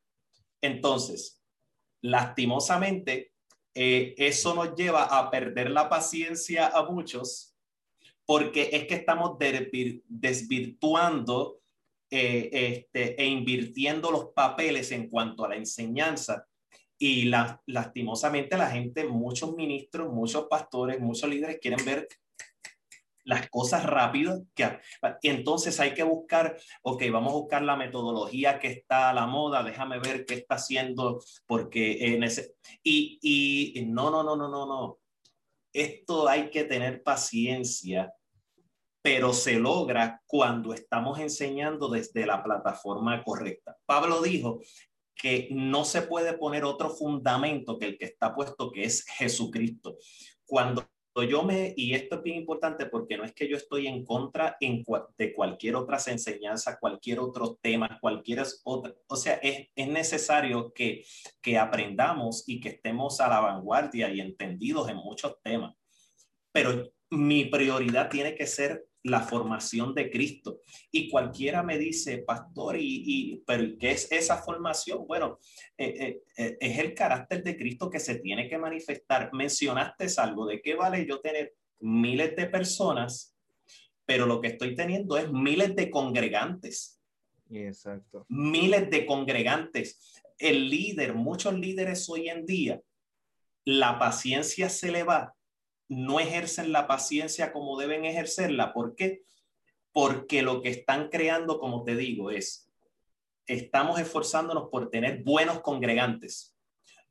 [0.61, 1.41] Entonces,
[2.01, 3.33] lastimosamente,
[3.75, 7.55] eh, eso nos lleva a perder la paciencia a muchos
[8.29, 11.61] porque es que estamos desvirtuando
[12.11, 16.45] eh, este, e invirtiendo los papeles en cuanto a la enseñanza.
[16.99, 22.07] Y la, lastimosamente la gente, muchos ministros, muchos pastores, muchos líderes quieren ver
[23.23, 24.45] las cosas rápido.
[24.53, 24.77] Que,
[25.23, 29.63] entonces hay que buscar, ok, vamos a buscar la metodología que está a la moda,
[29.63, 32.53] déjame ver qué está haciendo, porque en ese...
[32.83, 34.99] Y, y no, no, no, no, no, no.
[35.73, 38.13] Esto hay que tener paciencia
[39.01, 43.77] pero se logra cuando estamos enseñando desde la plataforma correcta.
[43.85, 44.61] Pablo dijo
[45.15, 49.97] que no se puede poner otro fundamento que el que está puesto, que es Jesucristo.
[50.45, 50.87] Cuando
[51.27, 54.57] yo me, y esto es bien importante porque no es que yo estoy en contra
[54.59, 61.03] de cualquier otra enseñanza, cualquier otro tema, cualquier otra, o sea, es, es necesario que,
[61.41, 65.75] que aprendamos y que estemos a la vanguardia y entendidos en muchos temas.
[66.51, 70.61] Pero mi prioridad tiene que ser la formación de Cristo.
[70.91, 75.05] Y cualquiera me dice, pastor, y, y pero ¿qué es esa formación?
[75.07, 75.39] Bueno,
[75.77, 79.29] eh, eh, eh, es el carácter de Cristo que se tiene que manifestar.
[79.33, 83.35] Mencionaste algo de qué vale yo tener miles de personas,
[84.05, 86.99] pero lo que estoy teniendo es miles de congregantes.
[87.49, 88.25] Exacto.
[88.29, 90.21] Miles de congregantes.
[90.37, 92.81] El líder, muchos líderes hoy en día,
[93.65, 95.35] la paciencia se le va
[95.89, 98.73] no ejercen la paciencia como deben ejercerla.
[98.73, 99.23] ¿Por qué?
[99.91, 102.69] Porque lo que están creando, como te digo, es,
[103.47, 106.55] estamos esforzándonos por tener buenos congregantes,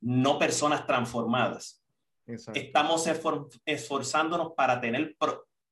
[0.00, 1.82] no personas transformadas.
[2.54, 3.08] Estamos
[3.64, 5.16] esforzándonos para tener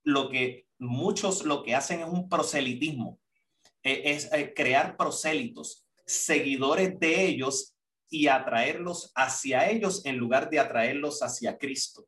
[0.02, 3.18] lo que muchos lo que hacen es un proselitismo,
[3.82, 7.74] e, es, es crear prosélitos, seguidores de ellos
[8.08, 12.06] y atraerlos hacia ellos en lugar de atraerlos hacia Cristo.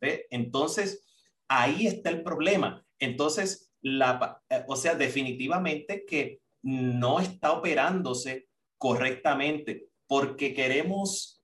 [0.00, 1.04] Entonces,
[1.48, 2.84] ahí está el problema.
[2.98, 11.42] Entonces, la, eh, o sea, definitivamente que no está operándose correctamente porque queremos,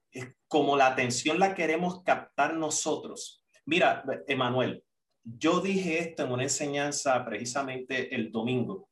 [0.48, 3.44] como la atención la queremos captar nosotros.
[3.64, 4.84] Mira, Emanuel,
[5.24, 8.88] yo dije esto en una enseñanza precisamente el domingo,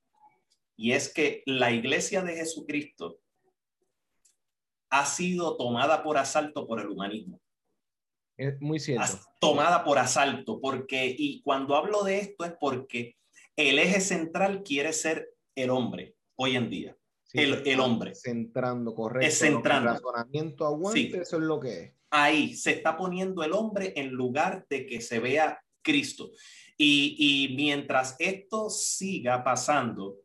[0.77, 3.20] y es que la iglesia de Jesucristo
[4.88, 7.40] ha sido tomada por asalto por el humanismo.
[8.40, 9.20] Es muy cierto.
[9.38, 13.16] Tomada por asalto, porque, y cuando hablo de esto es porque
[13.55, 16.96] el eje central quiere ser el hombre hoy en día.
[17.35, 18.14] el, el, hombre.
[18.14, 19.29] Centrando, correcto.
[19.29, 19.90] Es centrando.
[19.90, 21.92] El razonamiento aguante, eso es lo que es.
[22.09, 26.31] Ahí se está poniendo el hombre en lugar de que se vea Cristo.
[26.79, 30.16] Y, y mientras esto siga pasando,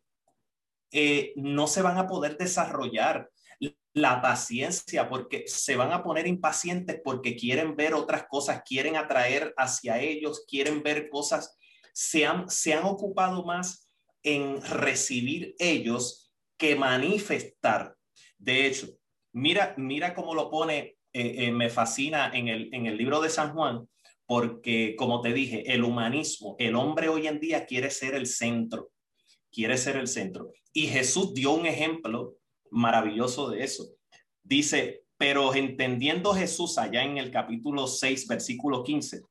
[0.89, 3.30] eh, no se van a poder desarrollar
[3.95, 9.53] la paciencia, porque se van a poner impacientes porque quieren ver otras cosas, quieren atraer
[9.55, 11.58] hacia ellos, quieren ver cosas,
[11.93, 13.89] se han, se han ocupado más
[14.21, 17.95] en recibir ellos que manifestar.
[18.38, 18.88] De hecho,
[19.31, 23.29] mira, mira cómo lo pone, eh, eh, me fascina en el, en el libro de
[23.29, 23.88] San Juan,
[24.25, 28.91] porque como te dije, el humanismo, el hombre hoy en día quiere ser el centro,
[29.49, 30.51] quiere ser el centro.
[30.73, 32.36] Y Jesús dio un ejemplo
[32.75, 33.88] maravilloso de eso.
[34.43, 39.21] Dice, pero entendiendo Jesús allá en el capítulo 6, versículo 15,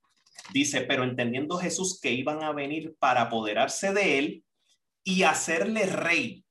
[0.52, 4.44] dice, pero entendiendo Jesús que iban a venir para apoderarse de él
[5.04, 6.44] y hacerle rey,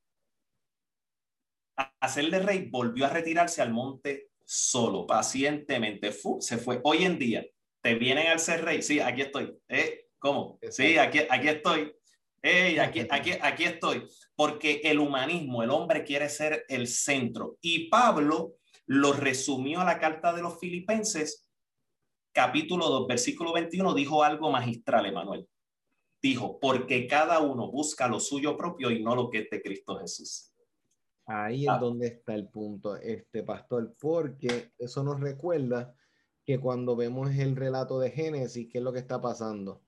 [2.00, 6.80] hacerle rey, volvió a retirarse al monte solo, pacientemente, se fue.
[6.84, 7.46] Hoy en día,
[7.82, 9.58] te vienen al ser rey, sí, aquí estoy.
[9.68, 10.08] ¿Eh?
[10.20, 10.60] ¿Cómo?
[10.70, 11.94] Sí, aquí, aquí estoy.
[12.46, 17.58] Hey, aquí, aquí, aquí estoy, porque el humanismo, el hombre quiere ser el centro.
[17.62, 21.50] Y Pablo lo resumió a la carta de los filipenses,
[22.34, 25.48] capítulo 2, versículo 21, dijo algo magistral, Emanuel.
[26.22, 29.98] Dijo, porque cada uno busca lo suyo propio y no lo que es de Cristo
[30.00, 30.54] Jesús.
[31.26, 31.78] Ahí es ah.
[31.78, 35.96] donde está el punto, este pastor, porque eso nos recuerda
[36.44, 39.83] que cuando vemos el relato de Génesis, ¿qué es lo que está pasando?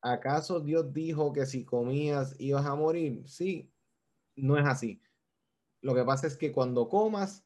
[0.00, 3.22] ¿Acaso Dios dijo que si comías ibas a morir?
[3.26, 3.72] Sí,
[4.36, 5.00] no es así.
[5.80, 7.44] Lo que pasa es que cuando comas,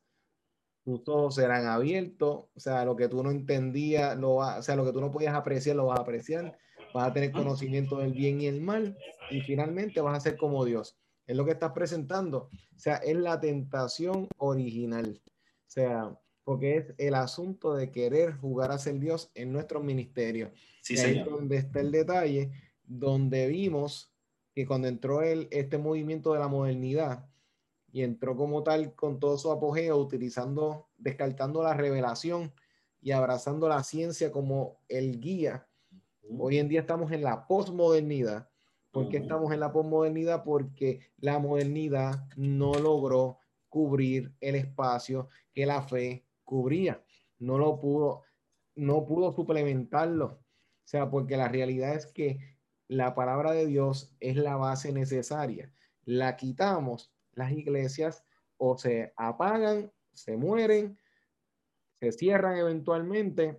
[0.85, 4.85] tus ojos serán abiertos, o sea, lo que tú no entendías, lo o sea, lo
[4.85, 6.59] que tú no podías apreciar, lo vas a apreciar,
[6.93, 8.97] vas a tener conocimiento del bien y el mal,
[9.31, 10.99] y finalmente vas a ser como Dios.
[11.27, 12.51] Es lo que estás presentando.
[12.75, 15.23] O sea, es la tentación original.
[15.25, 20.53] O sea, porque es el asunto de querer jugar a ser Dios en nuestro ministerio.
[20.83, 22.51] Sí, ahí es donde está el detalle,
[22.85, 24.13] donde vimos
[24.53, 27.29] que cuando entró el, este movimiento de la modernidad
[27.93, 32.53] y entró como tal con todo su apogeo, utilizando, descartando la revelación
[33.01, 35.69] y abrazando la ciencia como el guía.
[36.37, 38.49] Hoy en día estamos en la posmodernidad.
[38.91, 40.43] ¿Por qué estamos en la posmodernidad?
[40.43, 47.03] Porque la modernidad no logró cubrir el espacio que la fe cubría.
[47.39, 48.23] No lo pudo,
[48.75, 50.42] no pudo suplementarlo.
[50.85, 52.39] O sea, porque la realidad es que
[52.89, 55.73] la palabra de Dios es la base necesaria.
[56.05, 58.25] La quitamos, las iglesias
[58.57, 60.99] o se apagan, se mueren,
[62.01, 63.59] se cierran eventualmente,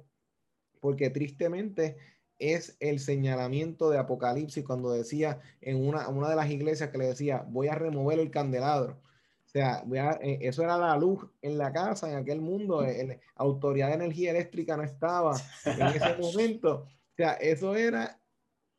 [0.80, 1.98] porque tristemente
[2.38, 7.08] es el señalamiento de Apocalipsis cuando decía en una, una de las iglesias que le
[7.08, 9.02] decía, voy a remover el candelabro
[9.46, 9.84] o sea,
[10.22, 12.82] eh, eso era la luz en la casa, en aquel mundo.
[12.82, 16.88] La autoridad de energía eléctrica no estaba en ese momento.
[17.14, 18.20] O sea, eso era,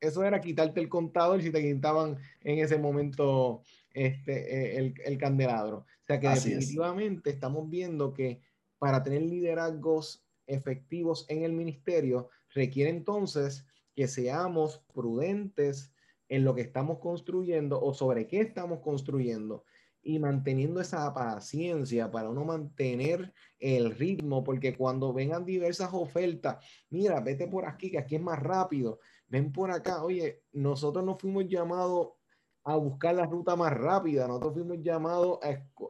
[0.00, 5.78] eso era quitarte el contador si te quitaban en ese momento este, eh, el, candelabro.
[5.78, 8.40] O sea, que definitivamente estamos viendo que
[8.78, 15.92] para tener liderazgos efectivos en el ministerio requiere entonces que seamos prudentes
[16.28, 19.64] en lo que estamos construyendo o sobre qué estamos construyendo
[20.04, 27.20] y manteniendo esa paciencia para uno mantener el ritmo, porque cuando vengan diversas ofertas, mira,
[27.20, 31.48] vete por aquí, que aquí es más rápido, ven por acá, oye, nosotros no fuimos
[31.48, 32.10] llamados
[32.64, 35.38] a buscar la ruta más rápida, nosotros fuimos llamados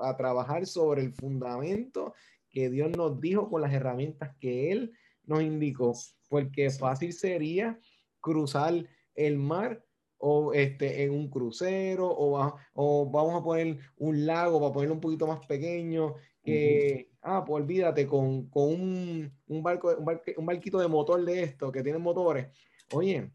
[0.00, 2.14] a, trabajar sobre el fundamento
[2.50, 4.92] que Dios nos dijo con las herramientas que Él
[5.24, 5.92] nos indicó,
[6.29, 7.79] porque fácil sería
[8.20, 9.85] cruzar el mar
[10.26, 15.00] o este, en un crucero, o, o vamos a poner un lago para ponerlo un
[15.00, 20.78] poquito más pequeño, que, ah, pues olvídate, con, con un, un, barco, un, un barquito
[20.78, 22.46] de motor de esto, que tiene motores.
[22.92, 23.30] Oye,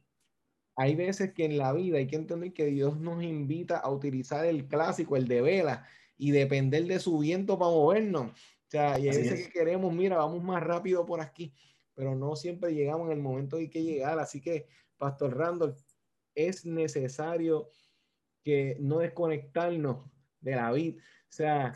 [0.75, 4.45] hay veces que en la vida hay que entender que Dios nos invita a utilizar
[4.45, 5.85] el clásico, el de vela,
[6.17, 8.31] y depender de su viento para movernos.
[8.31, 11.53] O sea, y hay veces que queremos, mira, vamos más rápido por aquí,
[11.93, 14.17] pero no siempre llegamos en el momento que hay que llegar.
[14.19, 15.79] Así que, Pastor Randolph,
[16.47, 17.69] es necesario
[18.43, 20.05] que no desconectarnos
[20.39, 21.01] de la vida.
[21.01, 21.73] O sea,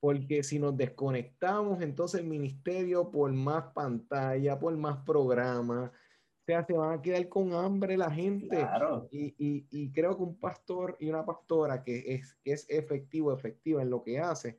[0.00, 6.64] porque si nos desconectamos, entonces el ministerio, por más pantalla, por más programa, o sea,
[6.64, 8.66] se van a quedar con hambre la gente.
[9.10, 13.82] Y, y, creo que un pastor y una pastora que es, que es efectivo, efectiva
[13.82, 14.58] en lo que hace,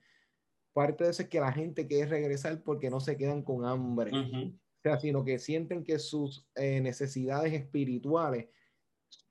[0.74, 4.12] parte de eso es que la gente quiere regresar porque no se quedan con hambre.
[4.14, 8.48] O sea, sino que sienten que sus eh, necesidades espirituales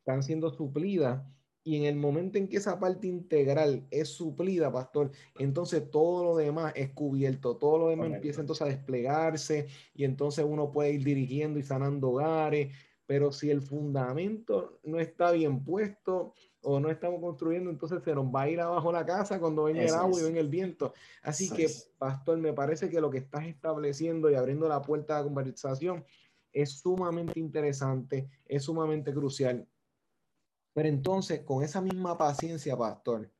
[0.09, 1.23] están siendo suplidas
[1.63, 6.37] y en el momento en que esa parte integral es suplida, pastor, entonces todo lo
[6.37, 11.05] demás es cubierto, todo lo demás empieza entonces a desplegarse y entonces uno puede ir
[11.05, 16.33] dirigiendo y sanando hogares, pero si el fundamento no está bien puesto
[16.63, 19.83] o no estamos construyendo, entonces se nos va a ir abajo la casa cuando venga
[19.83, 20.95] el agua y venga el viento.
[21.23, 25.19] Así que, pastor, me parece que lo que estás estableciendo y abriendo la puerta a
[25.19, 26.03] la conversación
[26.51, 29.69] es sumamente interesante, es sumamente crucial.
[30.75, 33.31] Pero entonces, con esa misma paciencia, pastor,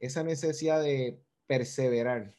[0.00, 2.34] esa necesidad de perseverar,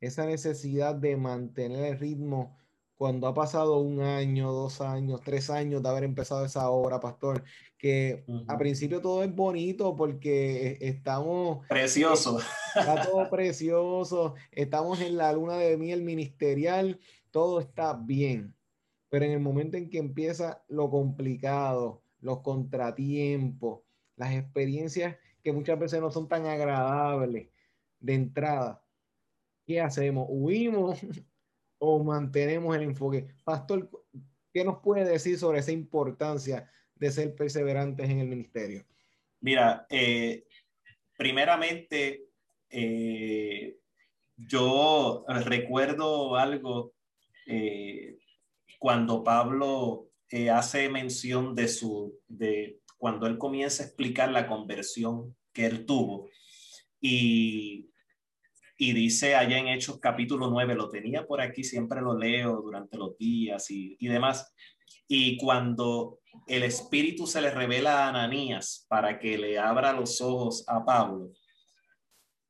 [0.00, 2.56] esa necesidad de mantener el ritmo
[2.96, 7.44] cuando ha pasado un año, dos años, tres años de haber empezado esa obra, pastor,
[7.76, 11.66] que a principio todo es bonito porque estamos...
[11.68, 12.38] Precioso.
[12.74, 16.98] Está todo precioso, estamos en la luna de miel ministerial,
[17.30, 18.54] todo está bien,
[19.10, 23.82] pero en el momento en que empieza lo complicado, los contratiempos,
[24.16, 27.48] las experiencias que muchas veces no son tan agradables
[28.00, 28.84] de entrada,
[29.64, 30.26] ¿qué hacemos?
[30.28, 30.98] ¿Huimos
[31.78, 33.28] o mantenemos el enfoque?
[33.44, 33.88] Pastor,
[34.52, 38.84] ¿qué nos puede decir sobre esa importancia de ser perseverantes en el ministerio?
[39.40, 40.48] Mira, eh,
[41.16, 42.24] primeramente,
[42.68, 43.78] eh,
[44.36, 46.92] yo recuerdo algo
[47.46, 48.18] eh,
[48.80, 50.05] cuando Pablo
[50.52, 56.28] hace mención de su, de cuando él comienza a explicar la conversión que él tuvo.
[57.00, 57.90] Y
[58.78, 62.98] y dice allá en Hechos capítulo 9, lo tenía por aquí, siempre lo leo durante
[62.98, 64.52] los días y, y demás.
[65.08, 70.64] Y cuando el Espíritu se le revela a Ananías para que le abra los ojos
[70.68, 71.32] a Pablo,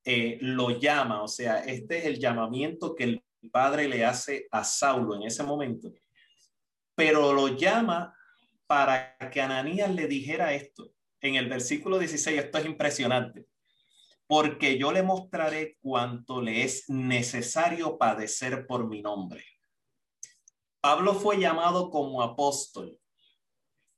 [0.04, 3.22] eh, lo llama, o sea, este es el llamamiento que el
[3.52, 5.92] Padre le hace a Saulo en ese momento,
[6.96, 8.12] pero lo llama
[8.66, 10.92] para que Ananías le dijera esto.
[11.20, 13.46] En el versículo 16, esto es impresionante
[14.26, 19.44] porque yo le mostraré cuánto le es necesario padecer por mi nombre.
[20.80, 22.98] Pablo fue llamado como apóstol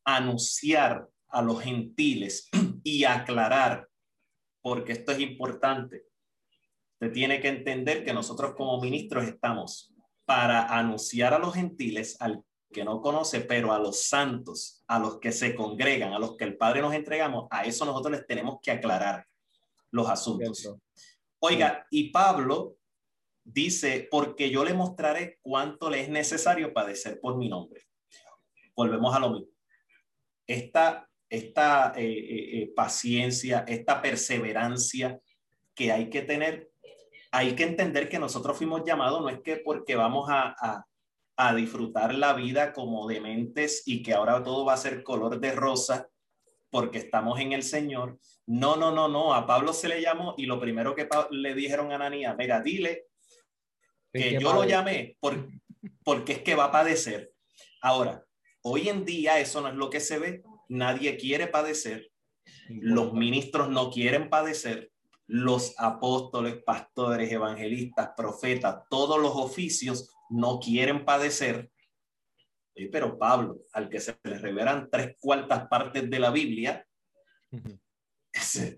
[0.04, 2.48] a anunciar a los gentiles
[2.82, 3.88] y aclarar,
[4.60, 6.04] porque esto es importante.
[6.94, 9.94] Usted tiene que entender que nosotros como ministros estamos
[10.24, 15.18] para anunciar a los gentiles, al que no conoce, pero a los santos, a los
[15.18, 18.58] que se congregan, a los que el Padre nos entregamos, a eso nosotros les tenemos
[18.62, 19.26] que aclarar
[19.90, 20.76] los asuntos.
[21.40, 22.76] Oiga, y Pablo
[23.44, 27.82] dice, porque yo le mostraré cuánto le es necesario padecer por mi nombre.
[28.74, 29.48] Volvemos a lo mismo.
[30.46, 35.20] Esta, esta eh, eh, eh, paciencia, esta perseverancia
[35.74, 36.70] que hay que tener,
[37.30, 40.86] hay que entender que nosotros fuimos llamados, no es que porque vamos a, a,
[41.40, 45.52] a disfrutar la vida como dementes y que ahora todo va a ser color de
[45.52, 46.08] rosa,
[46.68, 48.18] porque estamos en el Señor.
[48.44, 49.32] No, no, no, no.
[49.32, 53.06] A Pablo se le llamó y lo primero que le dijeron a Ananías, mira, dile
[54.12, 55.16] que yo lo llamé
[56.02, 57.32] porque es que va a padecer.
[57.82, 58.24] Ahora,
[58.62, 60.42] hoy en día eso no es lo que se ve.
[60.68, 62.10] Nadie quiere padecer.
[62.68, 64.90] Los ministros no quieren padecer.
[65.28, 71.70] Los apóstoles, pastores, evangelistas, profetas, todos los oficios no quieren padecer
[72.86, 76.86] pero Pablo, al que se le revelan tres cuartas partes de la Biblia,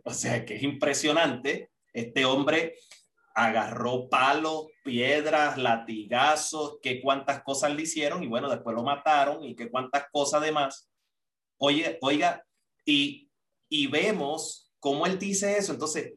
[0.05, 2.77] o sea que es impresionante, este hombre
[3.35, 9.55] agarró palos, piedras, latigazos, que cuántas cosas le hicieron y bueno, después lo mataron y
[9.55, 10.89] que cuántas cosas demás.
[11.59, 12.45] Oye, oiga,
[12.85, 13.31] y,
[13.69, 15.73] y vemos cómo él dice eso.
[15.73, 16.15] Entonces,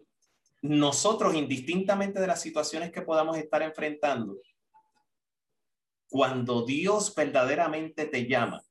[0.61, 4.37] nosotros, indistintamente de las situaciones que podamos estar enfrentando,
[6.13, 8.63] cuando Dios verdaderamente te llama,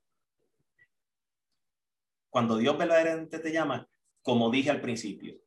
[2.31, 3.89] cuando Dios verdaderamente te llama,
[4.23, 5.41] como dije al principio,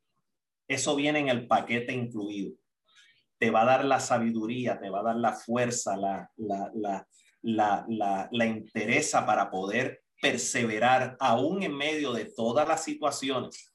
[0.67, 2.57] eso viene en el paquete incluido.
[3.37, 7.07] Te va a dar la sabiduría, te va a dar la fuerza, la, la, la,
[7.43, 13.71] la, la, la interesa para poder perseverar aún en medio de todas las situaciones.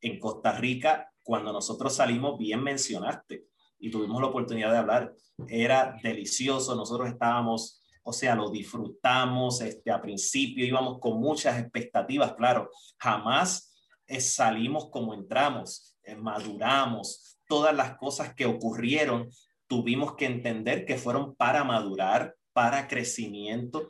[0.00, 3.46] En Costa Rica, cuando nosotros salimos, bien mencionaste,
[3.78, 5.14] y tuvimos la oportunidad de hablar.
[5.48, 12.34] Era delicioso, nosotros estábamos, o sea, lo disfrutamos, este, a principio íbamos con muchas expectativas,
[12.34, 13.74] claro, jamás
[14.06, 19.28] eh, salimos como entramos, eh, maduramos, todas las cosas que ocurrieron,
[19.66, 23.88] tuvimos que entender que fueron para madurar, para crecimiento.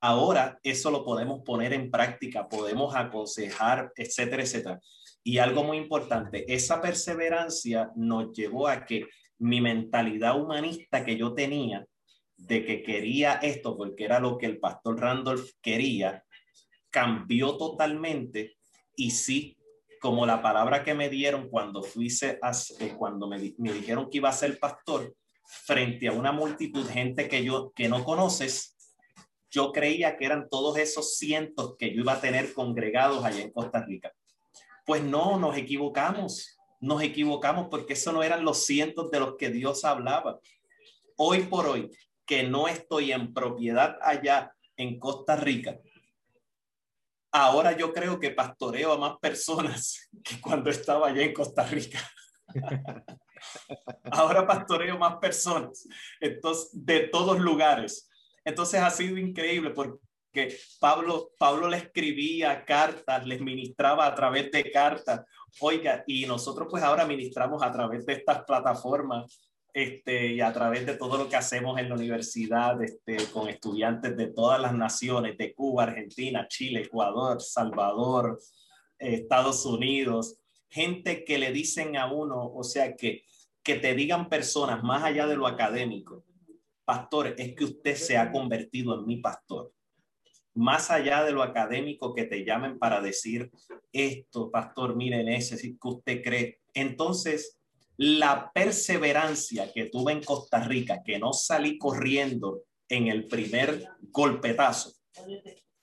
[0.00, 4.80] ahora eso lo podemos poner en práctica, podemos aconsejar, etcétera, etcétera.
[5.22, 9.06] Y algo muy importante, esa perseverancia nos llevó a que
[9.38, 11.86] mi mentalidad humanista que yo tenía
[12.36, 16.24] de que quería esto porque era lo que el pastor Randolph quería,
[16.90, 18.56] cambió totalmente
[18.96, 19.58] y sí,
[20.00, 24.18] como la palabra que me dieron cuando fuise a, eh, cuando me, me dijeron que
[24.18, 25.14] iba a ser pastor
[25.44, 28.76] frente a una multitud gente que yo que no conoces,
[29.50, 33.50] yo creía que eran todos esos cientos que yo iba a tener congregados allá en
[33.50, 34.12] Costa Rica.
[34.86, 39.50] Pues no, nos equivocamos, nos equivocamos porque eso no eran los cientos de los que
[39.50, 40.40] Dios hablaba.
[41.16, 41.90] Hoy por hoy,
[42.26, 45.78] que no estoy en propiedad allá en Costa Rica,
[47.32, 51.98] ahora yo creo que pastoreo a más personas que cuando estaba allá en Costa Rica.
[54.10, 55.86] ahora pastoreo más personas
[56.20, 58.08] entonces, de todos lugares.
[58.44, 59.98] Entonces ha sido increíble porque
[60.78, 65.22] Pablo, Pablo le escribía cartas, les ministraba a través de cartas.
[65.60, 69.40] Oiga, y nosotros pues ahora ministramos a través de estas plataformas
[69.72, 74.16] este, y a través de todo lo que hacemos en la universidad este, con estudiantes
[74.16, 78.40] de todas las naciones, de Cuba, Argentina, Chile, Ecuador, Salvador,
[78.98, 83.24] Estados Unidos, gente que le dicen a uno, o sea, que,
[83.62, 86.24] que te digan personas más allá de lo académico,
[86.84, 89.72] pastor, es que usted se ha convertido en mi pastor.
[90.60, 93.50] Más allá de lo académico que te llamen para decir
[93.94, 96.60] esto, pastor, miren ese, que usted cree.
[96.74, 97.58] Entonces,
[97.96, 104.92] la perseverancia que tuve en Costa Rica, que no salí corriendo en el primer golpetazo,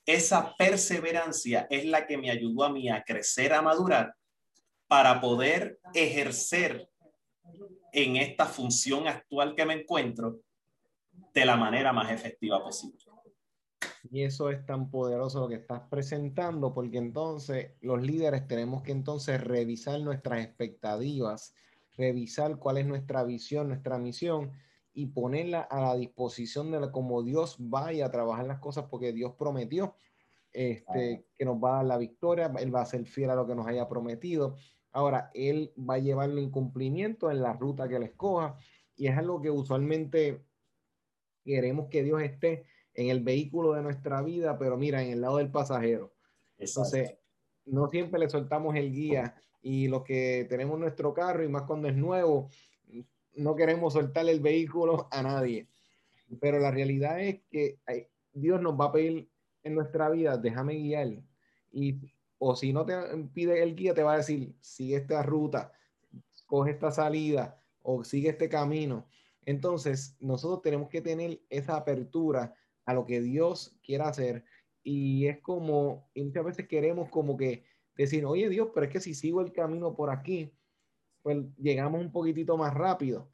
[0.05, 4.13] esa perseverancia es la que me ayudó a mí a crecer, a madurar,
[4.85, 6.87] para poder ejercer
[7.93, 10.41] en esta función actual que me encuentro
[11.33, 13.06] de la manera más efectiva posible.
[14.09, 18.91] Y eso es tan poderoso lo que estás presentando, porque entonces los líderes tenemos que
[18.91, 21.53] entonces revisar nuestras expectativas
[21.97, 24.51] revisar cuál es nuestra visión, nuestra misión
[24.93, 29.11] y ponerla a la disposición de la, como Dios vaya a trabajar las cosas, porque
[29.13, 29.95] Dios prometió
[30.53, 33.45] este, que nos va a dar la victoria, Él va a ser fiel a lo
[33.45, 34.55] que nos haya prometido.
[34.91, 38.57] Ahora, Él va a llevar el incumplimiento en la ruta que Él escoja
[38.95, 40.43] y es algo que usualmente
[41.43, 42.65] queremos que Dios esté
[42.97, 46.13] en el vehículo de nuestra vida, pero mira, en el lado del pasajero.
[46.57, 47.15] Entonces,
[47.65, 51.87] no siempre le soltamos el guía y los que tenemos nuestro carro y más cuando
[51.87, 52.49] es nuevo,
[53.35, 55.67] no queremos soltar el vehículo a nadie.
[56.41, 57.79] Pero la realidad es que
[58.33, 59.29] Dios nos va a pedir
[59.63, 61.21] en nuestra vida, déjame guiar.
[61.71, 61.99] Y,
[62.39, 62.95] o si no te
[63.31, 65.71] pide el guía, te va a decir, sigue esta ruta,
[66.47, 69.05] coge esta salida o sigue este camino.
[69.45, 72.55] Entonces, nosotros tenemos que tener esa apertura
[72.87, 74.43] a lo que Dios quiera hacer.
[74.81, 77.65] Y es como, y muchas veces queremos como que
[77.95, 80.51] decir, oye Dios, pero es que si sigo el camino por aquí,
[81.21, 83.29] pues llegamos un poquitito más rápido.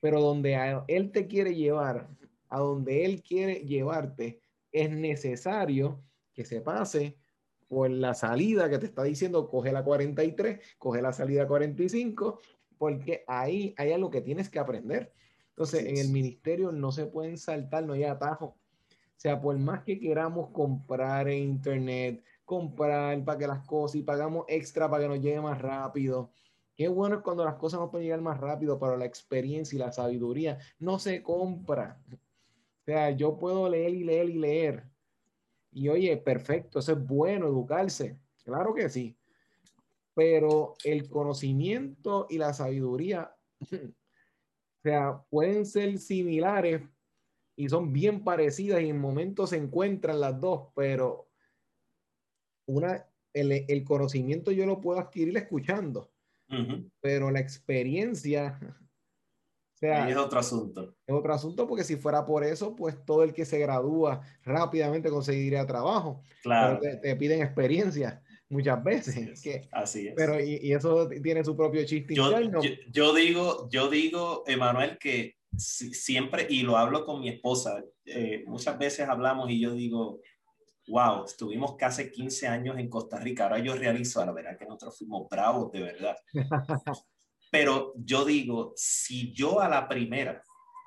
[0.00, 0.56] Pero donde
[0.88, 2.08] Él te quiere llevar,
[2.48, 4.40] a donde Él quiere llevarte,
[4.70, 7.18] es necesario que se pase
[7.68, 12.38] por la salida que te está diciendo, coge la 43, coge la salida 45,
[12.78, 15.12] porque ahí hay algo que tienes que aprender.
[15.48, 18.61] Entonces, en el ministerio no se pueden saltar, no hay atajo.
[19.22, 24.44] Sea, por más que queramos comprar en internet, comprar para que las cosas y pagamos
[24.48, 26.32] extra para que nos llegue más rápido.
[26.74, 29.78] Qué bueno es cuando las cosas nos pueden llegar más rápido, pero la experiencia y
[29.78, 32.02] la sabiduría no se compra.
[32.12, 34.90] O sea, yo puedo leer y leer y leer.
[35.70, 38.18] Y oye, perfecto, eso es bueno, educarse.
[38.42, 39.16] Claro que sí.
[40.14, 46.82] Pero el conocimiento y la sabiduría, o sea, pueden ser similares
[47.56, 51.28] y son bien parecidas y en momentos se encuentran las dos, pero
[52.66, 56.10] una, el, conocimiento yo lo puedo adquirir escuchando,
[57.00, 60.96] pero la experiencia, o sea, es otro asunto.
[61.06, 65.10] Es otro asunto porque si fuera por eso, pues todo el que se gradúa rápidamente
[65.10, 66.22] conseguiría trabajo.
[66.42, 66.78] Claro.
[66.80, 69.42] Te, piden experiencia muchas veces.
[69.72, 70.14] Así es.
[70.14, 72.30] Pero y, eso tiene su propio chiste yo,
[72.90, 78.78] Yo, digo, yo digo, Emanuel, que siempre, y lo hablo con mi esposa, eh, muchas
[78.78, 80.20] veces hablamos y yo digo,
[80.88, 84.98] wow, estuvimos casi 15 años en Costa Rica, ahora yo realizo, la verdad que nosotros
[84.98, 86.16] fuimos bravos, de verdad.
[87.50, 90.42] Pero yo digo, si yo a la primera,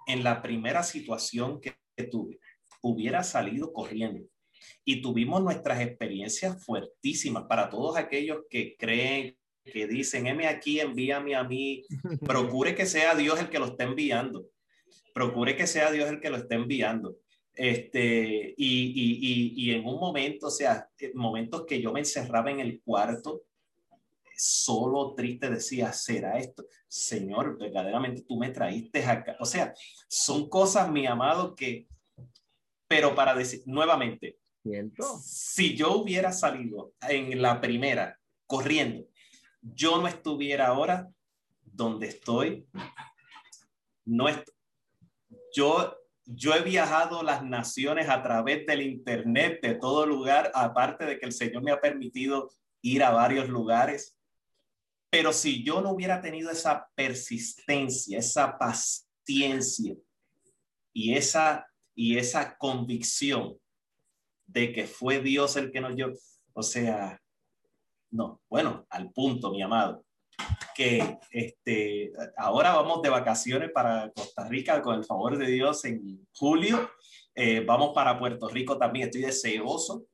[0.07, 1.76] en la primera situación que,
[2.09, 2.39] tuve,
[2.82, 4.26] hubiera salido corriendo
[4.84, 11.36] y tuvimos nuestras experiencias fuertísimas para todos aquellos que creen, que dicen, heme aquí, envíame
[11.36, 11.84] a mí,
[12.22, 14.45] procure que sea Dios el que lo esté enviando,
[15.16, 17.16] procure que sea Dios el que lo esté enviando.
[17.53, 22.51] Este, y, y, y, en un momento, o sea, eh, momentos que yo me encerraba
[22.51, 23.43] en el cuarto,
[24.36, 26.66] solo triste decía, ¿será esto?
[26.89, 29.38] Señor, verdaderamente tú me traíste acá.
[29.39, 29.74] O sea,
[30.09, 31.88] son cosas, mi amado, que,
[32.86, 34.38] pero para decir, nuevamente,
[35.24, 39.07] si yo hubiera salido en la primera corriendo,
[39.61, 41.09] yo no estuviera ahora
[41.63, 42.68] donde estoy.
[44.03, 44.28] No
[45.55, 45.95] yo
[46.25, 51.25] yo he viajado las naciones a través del Internet, de todo lugar, aparte de que
[51.27, 52.49] el Señor me ha permitido
[52.81, 54.17] ir a varios lugares.
[55.11, 59.95] Pero si yo no hubiera tenido esa persistencia, esa paciencia
[60.93, 63.57] y esa, y esa convicción
[64.47, 66.11] de que fue Dios el que nos dio,
[66.53, 67.21] o sea,
[68.09, 70.04] no, bueno, al punto, mi amado
[70.75, 76.27] que este, ahora vamos de vacaciones para Costa Rica con el favor de Dios en
[76.33, 76.91] julio.
[77.33, 80.05] Eh, vamos para Puerto Rico también, estoy deseoso,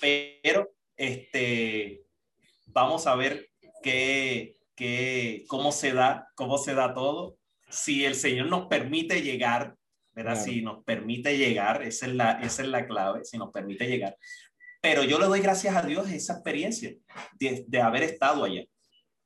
[0.00, 2.02] pero este,
[2.66, 3.50] vamos a ver
[3.82, 7.36] qué, qué, cómo se da, cómo se da todo.
[7.68, 9.76] Si el Señor nos permite llegar,
[10.12, 10.40] ¿verdad?
[10.40, 14.16] Si nos permite llegar, esa es, la, esa es la clave, si nos permite llegar.
[14.80, 16.94] Pero yo le doy gracias a Dios esa experiencia
[17.38, 18.64] de, de haber estado allá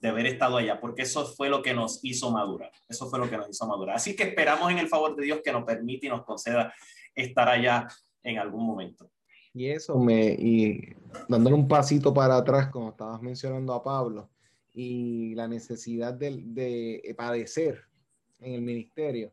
[0.00, 2.70] de haber estado allá, porque eso fue lo que nos hizo madurar.
[2.88, 3.96] Eso fue lo que nos hizo madurar.
[3.96, 6.72] Así que esperamos en el favor de Dios que nos permite y nos conceda
[7.14, 7.88] estar allá
[8.22, 9.10] en algún momento.
[9.52, 10.94] Y eso me, y
[11.28, 14.30] dándole un pasito para atrás, como estabas mencionando a Pablo,
[14.72, 17.82] y la necesidad de, de padecer
[18.38, 19.32] en el ministerio,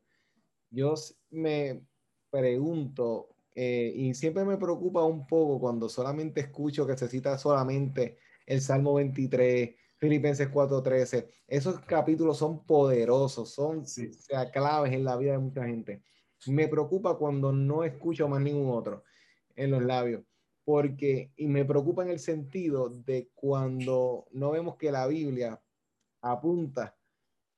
[0.72, 0.96] yo
[1.30, 1.82] me
[2.30, 8.18] pregunto, eh, y siempre me preocupa un poco cuando solamente escucho que se cita solamente
[8.46, 11.28] el Salmo 23, Filipenses 4:13.
[11.48, 16.04] Esos capítulos son poderosos, son sea, claves en la vida de mucha gente.
[16.48, 19.04] Me preocupa cuando no escucho más ningún otro
[19.56, 20.24] en los labios,
[20.64, 25.62] porque, y me preocupa en el sentido de cuando no vemos que la Biblia
[26.22, 26.96] apunta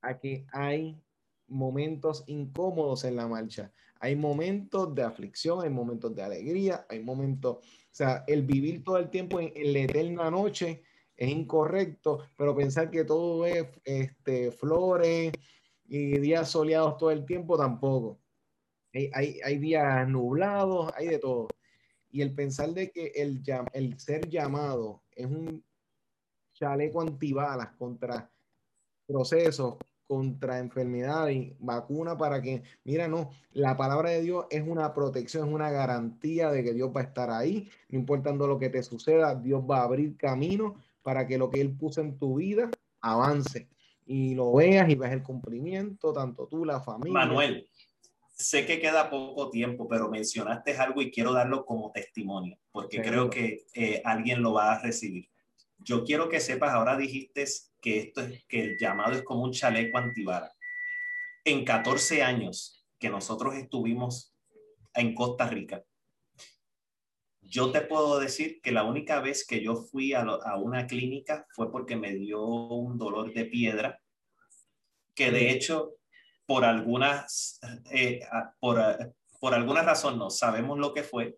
[0.01, 1.01] a que hay
[1.47, 3.73] momentos incómodos en la marcha.
[3.99, 8.97] Hay momentos de aflicción, hay momentos de alegría, hay momentos, o sea, el vivir todo
[8.97, 10.83] el tiempo en, en la eterna noche
[11.17, 15.33] es incorrecto, pero pensar que todo es este, flores
[15.87, 18.19] y días soleados todo el tiempo tampoco.
[18.93, 21.47] Hay, hay, días nublados, hay de todo.
[22.09, 23.43] Y el pensar de que el,
[23.73, 25.63] el ser llamado es un
[26.53, 28.31] chaleco antibalas contra
[29.05, 29.75] procesos,
[30.07, 35.49] contra enfermedades y vacuna para que, mira, no, la palabra de Dios es una protección,
[35.49, 38.81] es una garantía de que Dios va a estar ahí, no importando lo que te
[38.83, 40.75] suceda, Dios va a abrir camino
[41.07, 43.69] para que lo que Él puso en tu vida avance
[44.05, 47.13] y lo veas y veas el cumplimiento, tanto tú, la familia.
[47.13, 47.69] Manuel,
[48.35, 53.29] sé que queda poco tiempo, pero mencionaste algo y quiero darlo como testimonio, porque creo
[53.29, 55.29] que eh, alguien lo va a recibir.
[55.77, 57.45] Yo quiero que sepas, ahora dijiste
[57.79, 60.51] que esto es que el llamado es como un chaleco antibara.
[61.45, 64.35] En 14 años que nosotros estuvimos
[64.93, 65.85] en Costa Rica,
[67.49, 70.25] yo te puedo decir que la única vez que yo fui a,
[70.57, 74.01] una clínica fue porque me dio un dolor de piedra,
[75.15, 75.93] que de hecho,
[76.45, 77.59] por algunas,
[77.91, 78.21] eh,
[78.59, 78.79] por,
[79.39, 81.37] por alguna razón no sabemos lo que fue,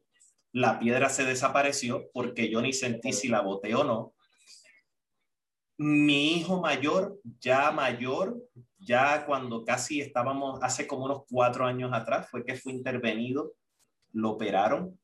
[0.52, 4.14] la piedra se desapareció porque yo ni sentí si la boté o no.
[5.78, 8.36] Mi hijo mayor, ya mayor,
[8.80, 13.54] ya cuando casi estábamos, hace como unos cuatro años atrás, fue que fue intervenido,
[14.12, 15.00] lo operaron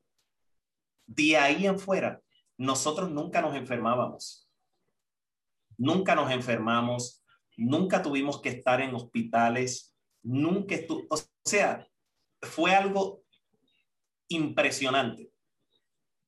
[1.06, 2.20] de ahí en fuera,
[2.58, 4.48] nosotros nunca nos enfermábamos.
[5.78, 7.22] Nunca nos enfermamos,
[7.56, 11.86] nunca tuvimos que estar en hospitales, nunca estuvo, o sea,
[12.40, 13.22] fue algo
[14.28, 15.30] impresionante,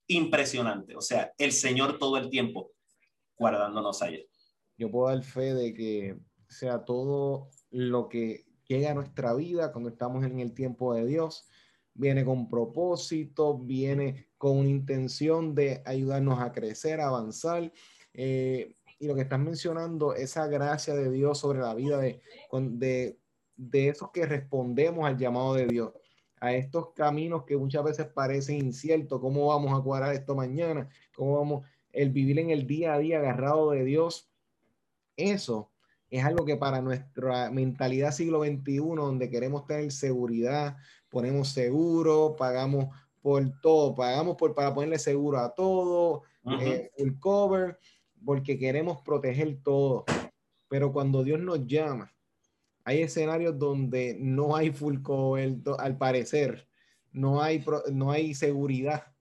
[0.07, 0.97] impresionante.
[0.97, 2.72] O sea, el Señor todo el tiempo
[3.39, 4.20] guardándonos allá.
[4.76, 6.18] Yo puedo dar fe de que
[6.49, 11.49] sea todo lo que llega a nuestra vida cuando estamos en el tiempo de Dios,
[11.95, 17.72] viene con propósito, viene con una intención de ayudarnos a crecer, a avanzar.
[18.14, 22.20] Eh, y lo que estás mencionando, esa gracia de Dios sobre la vida de,
[22.53, 23.18] de,
[23.57, 25.93] de esos que respondemos al llamado de Dios,
[26.41, 31.36] a estos caminos que muchas veces parecen inciertos, cómo vamos a cuadrar esto mañana, cómo
[31.39, 34.30] vamos, el vivir en el día a día agarrado de Dios,
[35.16, 35.70] eso
[36.11, 40.76] es algo que para nuestra mentalidad siglo XXI, donde queremos tener seguridad,
[41.11, 42.95] ponemos seguro, pagamos
[43.29, 46.22] por todo, pagamos por, para ponerle seguro a todo,
[46.62, 47.79] eh, full cover,
[48.24, 50.07] porque queremos proteger todo.
[50.66, 52.11] Pero cuando Dios nos llama,
[52.85, 56.66] hay escenarios donde no hay full cover, al parecer,
[57.12, 57.62] no hay,
[57.93, 59.12] no hay seguridad,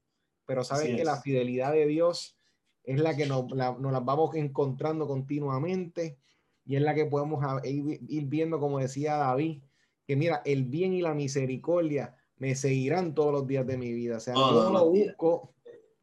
[0.46, 2.40] pero saben que la fidelidad de Dios
[2.86, 6.18] es la que nos, nos la vamos encontrando continuamente
[6.64, 9.64] y es la que podemos ir viendo, como decía David,
[10.06, 14.18] que mira, el bien y la misericordia me seguirán todos los días de mi vida.
[14.18, 15.54] O sea, yo lo busco,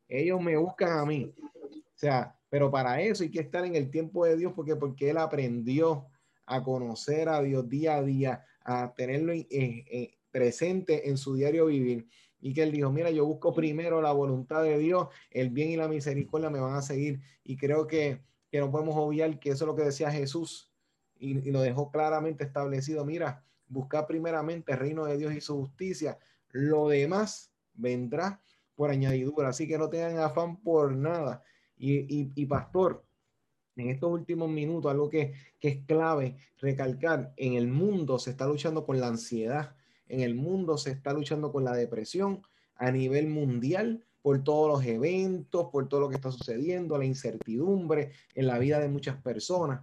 [0.09, 1.33] ellos me buscan a mí.
[1.39, 5.11] O sea, pero para eso hay que estar en el tiempo de Dios porque, porque
[5.11, 6.07] Él aprendió
[6.47, 9.33] a conocer a Dios día a día, a tenerlo
[10.31, 12.09] presente en su diario vivir.
[12.41, 15.77] Y que él dijo, mira, yo busco primero la voluntad de Dios, el bien y
[15.77, 17.21] la misericordia me van a seguir.
[17.43, 18.21] Y creo que,
[18.51, 20.71] que no podemos obviar que eso es lo que decía Jesús
[21.17, 23.07] y, y lo dejó claramente establecido.
[23.07, 26.19] Mira, buscar primeramente el reino de Dios y su justicia.
[26.51, 28.41] Lo demás vendrá
[28.75, 29.49] por añadidura.
[29.49, 31.43] Así que no tengan afán por nada.
[31.77, 33.05] Y, y, pastor,
[33.77, 38.47] en estos últimos minutos, algo que, que, es clave recalcar, en el mundo se está
[38.47, 39.75] luchando con la ansiedad,
[40.09, 42.43] en el mundo se está luchando con la depresión
[42.77, 48.13] a nivel mundial por todos los eventos, por todo lo que está sucediendo, la incertidumbre
[48.35, 49.83] en la vida de muchas personas.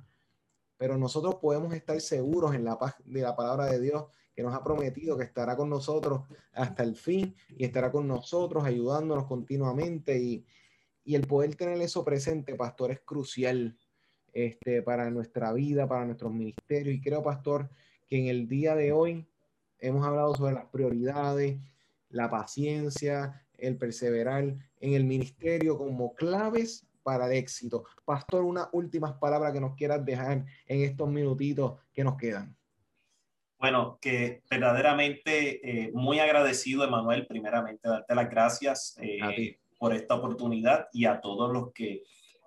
[0.82, 4.56] Pero nosotros podemos estar seguros en la paz de la palabra de Dios que nos
[4.56, 6.24] ha prometido que estará con nosotros
[6.54, 10.18] hasta el fin y estará con nosotros ayudándonos continuamente.
[10.18, 10.44] Y,
[11.06, 13.78] y el poder tener eso presente, pastor, es crucial
[14.34, 16.96] este, para nuestra vida, para nuestros ministerios.
[16.96, 17.70] Y creo, pastor,
[18.08, 19.28] que en el día de hoy
[19.78, 21.60] hemos hablado sobre las prioridades,
[22.10, 24.46] la paciencia, el perseverar
[24.80, 27.86] en el ministerio como claves para el éxito.
[28.06, 32.56] Pastor, unas últimas palabras que nos quieras dejar en estos minutitos que nos quedan.
[33.62, 40.88] Bueno, que verdaderamente eh, muy agradecido, Emanuel, primeramente darte las gracias eh, por esta oportunidad
[40.92, 42.02] y a todos los que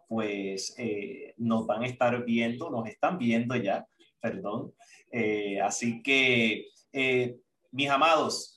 [0.09, 3.87] pues eh, nos van a estar viendo, nos están viendo ya,
[4.21, 4.75] perdón.
[5.63, 6.67] así que,
[7.71, 8.57] mis amados,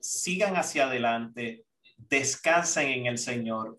[0.00, 1.64] sigan hacia adelante,
[1.96, 3.78] descansen en el Señor,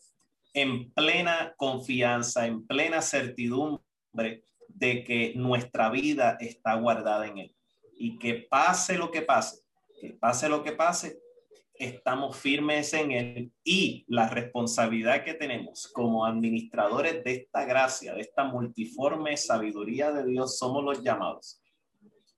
[0.55, 7.55] en plena confianza, en plena certidumbre de que nuestra vida está guardada en Él
[7.97, 9.61] y que pase lo que pase,
[9.99, 11.19] que pase lo que pase,
[11.77, 18.21] estamos firmes en él y la responsabilidad que tenemos como administradores de esta gracia, de
[18.21, 21.61] esta multiforme sabiduría de Dios, somos los llamados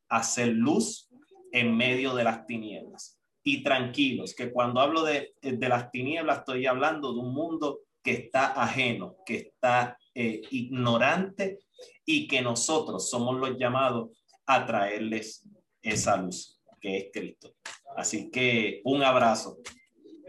[0.09, 1.09] a hacer luz
[1.51, 3.19] en medio de las tinieblas.
[3.43, 8.13] Y tranquilos, que cuando hablo de, de las tinieblas estoy hablando de un mundo que
[8.13, 11.59] está ajeno, que está eh, ignorante
[12.05, 14.11] y que nosotros somos los llamados
[14.45, 15.45] a traerles
[15.81, 17.55] esa luz que es Cristo.
[17.97, 19.57] Así que un abrazo.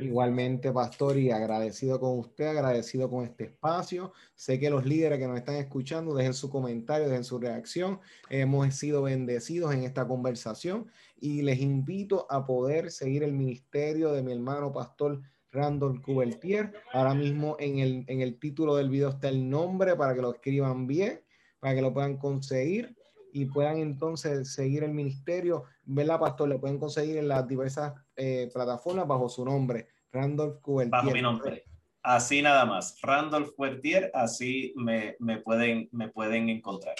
[0.01, 4.13] Igualmente, pastor, y agradecido con usted, agradecido con este espacio.
[4.35, 8.01] Sé que los líderes que nos están escuchando dejen su comentario, dejen su reacción.
[8.29, 14.25] Hemos sido bendecidos en esta conversación y les invito a poder seguir el ministerio de
[14.25, 15.21] mi hermano pastor
[15.59, 16.73] Randall Coubertier.
[16.93, 20.33] Ahora mismo en el, en el título del video está el nombre para que lo
[20.33, 21.21] escriban bien,
[21.61, 22.97] para que lo puedan conseguir
[23.33, 26.49] y puedan entonces seguir el ministerio, ¿verdad, pastor?
[26.49, 30.91] Le pueden conseguir en las diversas eh, plataformas bajo su nombre, Randolph Cuertier.
[30.91, 31.65] Bajo mi nombre.
[32.03, 36.95] Así nada más, Randolph Cuertier, así me, me, pueden, me pueden encontrar.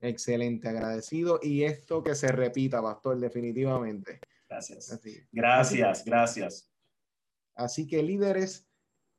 [0.00, 1.40] Excelente, agradecido.
[1.42, 4.20] Y esto que se repita, pastor, definitivamente.
[4.48, 4.98] Gracias.
[5.30, 6.69] Gracias, gracias.
[7.60, 8.66] Así que líderes,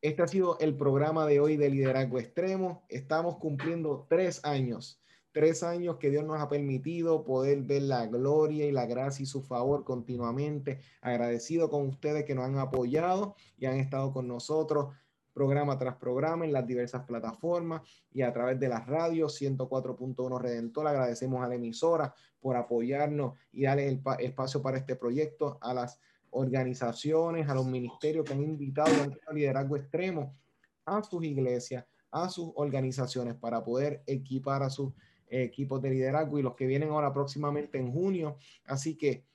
[0.02, 2.84] este ha sido el programa de hoy de Liderazgo Extremo.
[2.90, 8.66] Estamos cumpliendo tres años tres años que Dios nos ha permitido poder ver la gloria
[8.66, 10.82] y la gracia y su favor continuamente.
[11.00, 14.94] Agradecido con ustedes que nos han apoyado y han estado con nosotros
[15.34, 17.82] programa tras programa en las diversas plataformas
[18.12, 20.88] y a través de las radios 104.1 Redentor.
[20.88, 26.02] Agradecemos a la emisora por apoyarnos y darle el espacio para este proyecto, a las
[26.32, 28.92] organizaciones, a los ministerios que han invitado
[29.28, 30.36] a liderazgo extremo
[30.86, 34.94] a sus iglesias, a sus organizaciones para poder equipar a sus
[35.28, 38.38] equipos de liderazgo y los que vienen ahora próximamente en junio.
[38.66, 39.26] Así que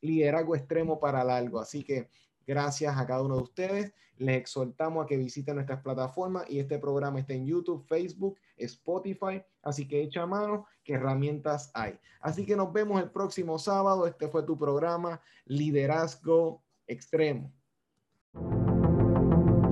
[0.00, 1.60] liderazgo extremo para largo.
[1.60, 2.10] Así que
[2.46, 3.92] gracias a cada uno de ustedes.
[4.18, 9.42] Les exhortamos a que visiten nuestras plataformas y este programa está en YouTube, Facebook, Spotify.
[9.62, 11.98] Así que echa mano qué herramientas hay.
[12.20, 14.06] Así que nos vemos el próximo sábado.
[14.06, 17.52] Este fue tu programa Liderazgo Extremo.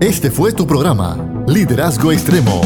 [0.01, 2.61] Este fue tu programa Liderazgo Extremo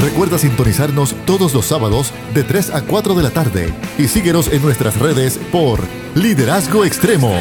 [0.00, 4.62] Recuerda sintonizarnos todos los sábados de 3 a 4 de la tarde y síguenos en
[4.62, 5.80] nuestras redes por
[6.14, 7.32] Liderazgo Extremo.